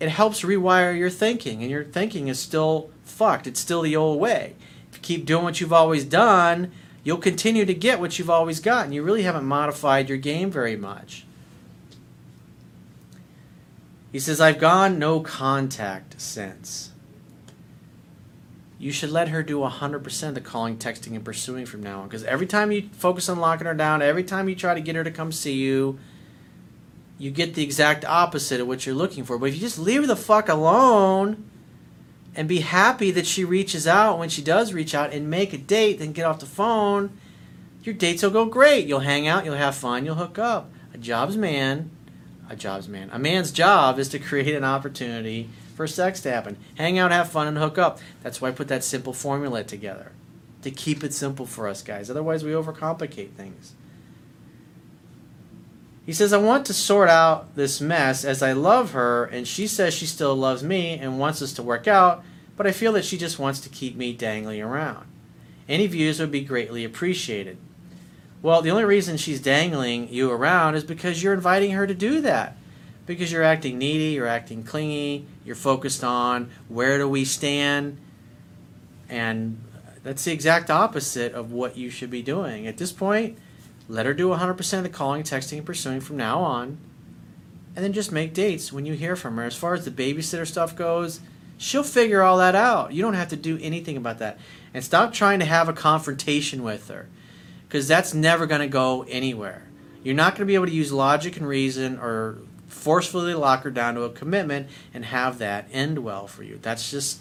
it 0.00 0.08
helps 0.08 0.42
rewire 0.42 0.98
your 0.98 1.10
thinking, 1.10 1.62
and 1.62 1.70
your 1.70 1.84
thinking 1.84 2.26
is 2.26 2.40
still 2.40 2.90
fucked. 3.04 3.46
It's 3.46 3.60
still 3.60 3.82
the 3.82 3.94
old 3.94 4.18
way. 4.18 4.56
If 4.90 4.96
you 4.96 5.02
keep 5.02 5.26
doing 5.26 5.44
what 5.44 5.60
you've 5.60 5.72
always 5.72 6.04
done, 6.04 6.72
you'll 7.04 7.18
continue 7.18 7.64
to 7.64 7.72
get 7.72 8.00
what 8.00 8.18
you've 8.18 8.28
always 8.28 8.58
gotten. 8.58 8.92
You 8.92 9.04
really 9.04 9.22
haven't 9.22 9.44
modified 9.44 10.08
your 10.08 10.18
game 10.18 10.50
very 10.50 10.76
much. 10.76 11.24
He 14.10 14.18
says, 14.18 14.40
I've 14.40 14.58
gone 14.58 14.98
no 14.98 15.20
contact 15.20 16.20
since. 16.20 16.90
You 18.78 18.92
should 18.92 19.10
let 19.10 19.28
her 19.28 19.42
do 19.42 19.60
100% 19.60 20.28
of 20.28 20.34
the 20.34 20.40
calling, 20.40 20.76
texting, 20.76 21.14
and 21.14 21.24
pursuing 21.24 21.64
from 21.64 21.82
now 21.82 22.00
on. 22.00 22.08
Because 22.08 22.24
every 22.24 22.46
time 22.46 22.70
you 22.72 22.90
focus 22.92 23.28
on 23.28 23.38
locking 23.38 23.66
her 23.66 23.74
down, 23.74 24.02
every 24.02 24.24
time 24.24 24.48
you 24.48 24.54
try 24.54 24.74
to 24.74 24.80
get 24.80 24.96
her 24.96 25.04
to 25.04 25.10
come 25.10 25.32
see 25.32 25.54
you, 25.54 25.98
you 27.18 27.30
get 27.30 27.54
the 27.54 27.62
exact 27.62 28.04
opposite 28.04 28.60
of 28.60 28.68
what 28.68 28.84
you're 28.84 28.94
looking 28.94 29.24
for. 29.24 29.38
But 29.38 29.46
if 29.46 29.54
you 29.54 29.60
just 29.60 29.78
leave 29.78 30.02
her 30.02 30.06
the 30.06 30.16
fuck 30.16 30.50
alone 30.50 31.48
and 32.34 32.46
be 32.46 32.60
happy 32.60 33.10
that 33.12 33.26
she 33.26 33.44
reaches 33.44 33.86
out 33.86 34.18
when 34.18 34.28
she 34.28 34.42
does 34.42 34.74
reach 34.74 34.94
out 34.94 35.12
and 35.12 35.30
make 35.30 35.54
a 35.54 35.58
date, 35.58 35.98
then 35.98 36.12
get 36.12 36.26
off 36.26 36.40
the 36.40 36.46
phone, 36.46 37.18
your 37.82 37.94
dates 37.94 38.22
will 38.22 38.30
go 38.30 38.44
great. 38.44 38.86
You'll 38.86 39.00
hang 39.00 39.26
out, 39.26 39.46
you'll 39.46 39.54
have 39.54 39.74
fun, 39.74 40.04
you'll 40.04 40.16
hook 40.16 40.38
up. 40.38 40.70
A 40.92 40.98
job's 40.98 41.38
man, 41.38 41.90
a 42.50 42.56
job's 42.56 42.88
man. 42.88 43.08
A 43.10 43.18
man's 43.18 43.50
job 43.50 43.98
is 43.98 44.10
to 44.10 44.18
create 44.20 44.54
an 44.54 44.64
opportunity 44.64 45.48
for 45.76 45.86
sex 45.86 46.20
to 46.22 46.30
happen. 46.30 46.56
Hang 46.76 46.98
out, 46.98 47.12
have 47.12 47.30
fun, 47.30 47.46
and 47.46 47.58
hook 47.58 47.76
up. 47.76 48.00
That's 48.22 48.40
why 48.40 48.48
I 48.48 48.52
put 48.52 48.68
that 48.68 48.82
simple 48.82 49.12
formula 49.12 49.62
together. 49.62 50.12
To 50.62 50.70
keep 50.70 51.04
it 51.04 51.12
simple 51.12 51.46
for 51.46 51.68
us 51.68 51.82
guys. 51.82 52.10
Otherwise, 52.10 52.42
we 52.42 52.52
overcomplicate 52.52 53.32
things. 53.32 53.74
He 56.06 56.12
says, 56.12 56.32
I 56.32 56.38
want 56.38 56.66
to 56.66 56.72
sort 56.72 57.08
out 57.08 57.56
this 57.56 57.80
mess 57.80 58.24
as 58.24 58.42
I 58.42 58.52
love 58.52 58.92
her, 58.92 59.24
and 59.24 59.46
she 59.46 59.66
says 59.66 59.92
she 59.92 60.06
still 60.06 60.34
loves 60.34 60.62
me 60.62 60.98
and 60.98 61.18
wants 61.18 61.42
us 61.42 61.52
to 61.54 61.62
work 61.62 61.86
out, 61.86 62.24
but 62.56 62.66
I 62.66 62.72
feel 62.72 62.92
that 62.92 63.04
she 63.04 63.18
just 63.18 63.38
wants 63.38 63.60
to 63.60 63.68
keep 63.68 63.96
me 63.96 64.12
dangling 64.12 64.62
around. 64.62 65.06
Any 65.68 65.88
views 65.88 66.20
would 66.20 66.30
be 66.30 66.42
greatly 66.42 66.84
appreciated. 66.84 67.58
Well, 68.40 68.62
the 68.62 68.70
only 68.70 68.84
reason 68.84 69.16
she's 69.16 69.40
dangling 69.40 70.08
you 70.08 70.30
around 70.30 70.76
is 70.76 70.84
because 70.84 71.22
you're 71.22 71.34
inviting 71.34 71.72
her 71.72 71.88
to 71.88 71.94
do 71.94 72.20
that. 72.20 72.56
Because 73.06 73.30
you're 73.30 73.42
acting 73.42 73.78
needy, 73.78 74.14
you're 74.14 74.26
acting 74.26 74.64
clingy, 74.64 75.26
you're 75.44 75.54
focused 75.54 76.02
on 76.02 76.50
where 76.68 76.98
do 76.98 77.08
we 77.08 77.24
stand, 77.24 77.98
and 79.08 79.62
that's 80.02 80.24
the 80.24 80.32
exact 80.32 80.70
opposite 80.70 81.32
of 81.32 81.52
what 81.52 81.76
you 81.76 81.88
should 81.90 82.10
be 82.10 82.22
doing. 82.22 82.66
At 82.66 82.78
this 82.78 82.92
point, 82.92 83.38
let 83.88 84.06
her 84.06 84.14
do 84.14 84.28
100% 84.28 84.76
of 84.78 84.82
the 84.82 84.88
calling, 84.88 85.22
texting, 85.22 85.58
and 85.58 85.66
pursuing 85.66 86.00
from 86.00 86.16
now 86.16 86.40
on. 86.40 86.78
And 87.74 87.84
then 87.84 87.92
just 87.92 88.10
make 88.10 88.32
dates 88.32 88.72
when 88.72 88.86
you 88.86 88.94
hear 88.94 89.16
from 89.16 89.36
her. 89.36 89.44
As 89.44 89.54
far 89.54 89.74
as 89.74 89.84
the 89.84 89.90
babysitter 89.90 90.46
stuff 90.46 90.74
goes, 90.74 91.20
she'll 91.58 91.82
figure 91.82 92.22
all 92.22 92.38
that 92.38 92.54
out. 92.54 92.92
You 92.92 93.02
don't 93.02 93.14
have 93.14 93.28
to 93.28 93.36
do 93.36 93.58
anything 93.60 93.96
about 93.96 94.18
that. 94.18 94.38
And 94.72 94.82
stop 94.82 95.12
trying 95.12 95.40
to 95.40 95.44
have 95.44 95.68
a 95.68 95.72
confrontation 95.72 96.62
with 96.62 96.88
her 96.88 97.08
because 97.68 97.86
that's 97.86 98.14
never 98.14 98.46
going 98.46 98.62
to 98.62 98.66
go 98.66 99.04
anywhere. 99.08 99.66
You're 100.02 100.14
not 100.14 100.32
going 100.34 100.46
to 100.46 100.46
be 100.46 100.54
able 100.54 100.66
to 100.66 100.72
use 100.72 100.92
logic 100.92 101.36
and 101.36 101.46
reason 101.46 101.98
or 101.98 102.38
forcefully 102.76 103.34
lock 103.34 103.62
her 103.62 103.70
down 103.70 103.94
to 103.94 104.02
a 104.02 104.10
commitment 104.10 104.68
and 104.92 105.06
have 105.06 105.38
that 105.38 105.68
end 105.72 105.98
well 106.00 106.26
for 106.26 106.42
you. 106.42 106.58
That's 106.62 106.90
just 106.90 107.20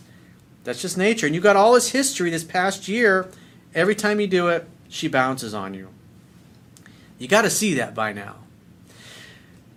that's 0.64 0.82
just 0.82 0.98
nature. 0.98 1.26
And 1.26 1.36
you 1.36 1.42
got 1.42 1.56
all 1.56 1.74
this 1.74 1.90
history 1.90 2.30
this 2.30 2.44
past 2.44 2.88
year. 2.88 3.30
Every 3.74 3.96
time 3.96 4.20
you 4.20 4.28
do 4.28 4.48
it, 4.50 4.68
she 4.90 5.08
bounces 5.08 5.54
on 5.54 5.74
you. 5.74 5.90
You 7.18 7.28
got 7.28 7.44
to 7.44 7.50
see 7.50 7.76
that 7.76 7.94
by 7.94 8.14
now. 8.14 8.38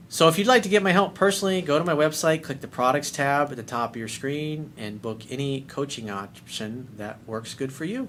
So 0.09 0.29
if 0.29 0.39
you'd 0.39 0.47
like 0.47 0.63
to 0.63 0.71
get 0.71 0.83
my 0.83 0.93
help 0.93 1.15
personally, 1.15 1.61
go 1.61 1.79
to 1.79 1.85
my 1.85 1.93
website, 1.93 2.43
click 2.43 2.63
the 2.63 2.69
products 2.69 3.11
tab 3.11 3.51
at 3.51 3.57
the 3.57 3.63
top 3.63 3.91
of 3.91 3.97
your 3.97 4.09
screen, 4.09 4.73
and 4.79 5.03
book 5.03 5.23
any 5.31 5.61
coaching 5.63 6.09
option 6.09 6.89
that 6.97 7.19
works 7.27 7.53
good 7.53 7.73
for 7.73 7.85
you. 7.85 8.09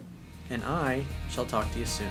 And 0.49 0.63
I 0.63 1.03
shall 1.29 1.45
talk 1.45 1.71
to 1.73 1.79
you 1.79 1.85
soon. 1.85 2.09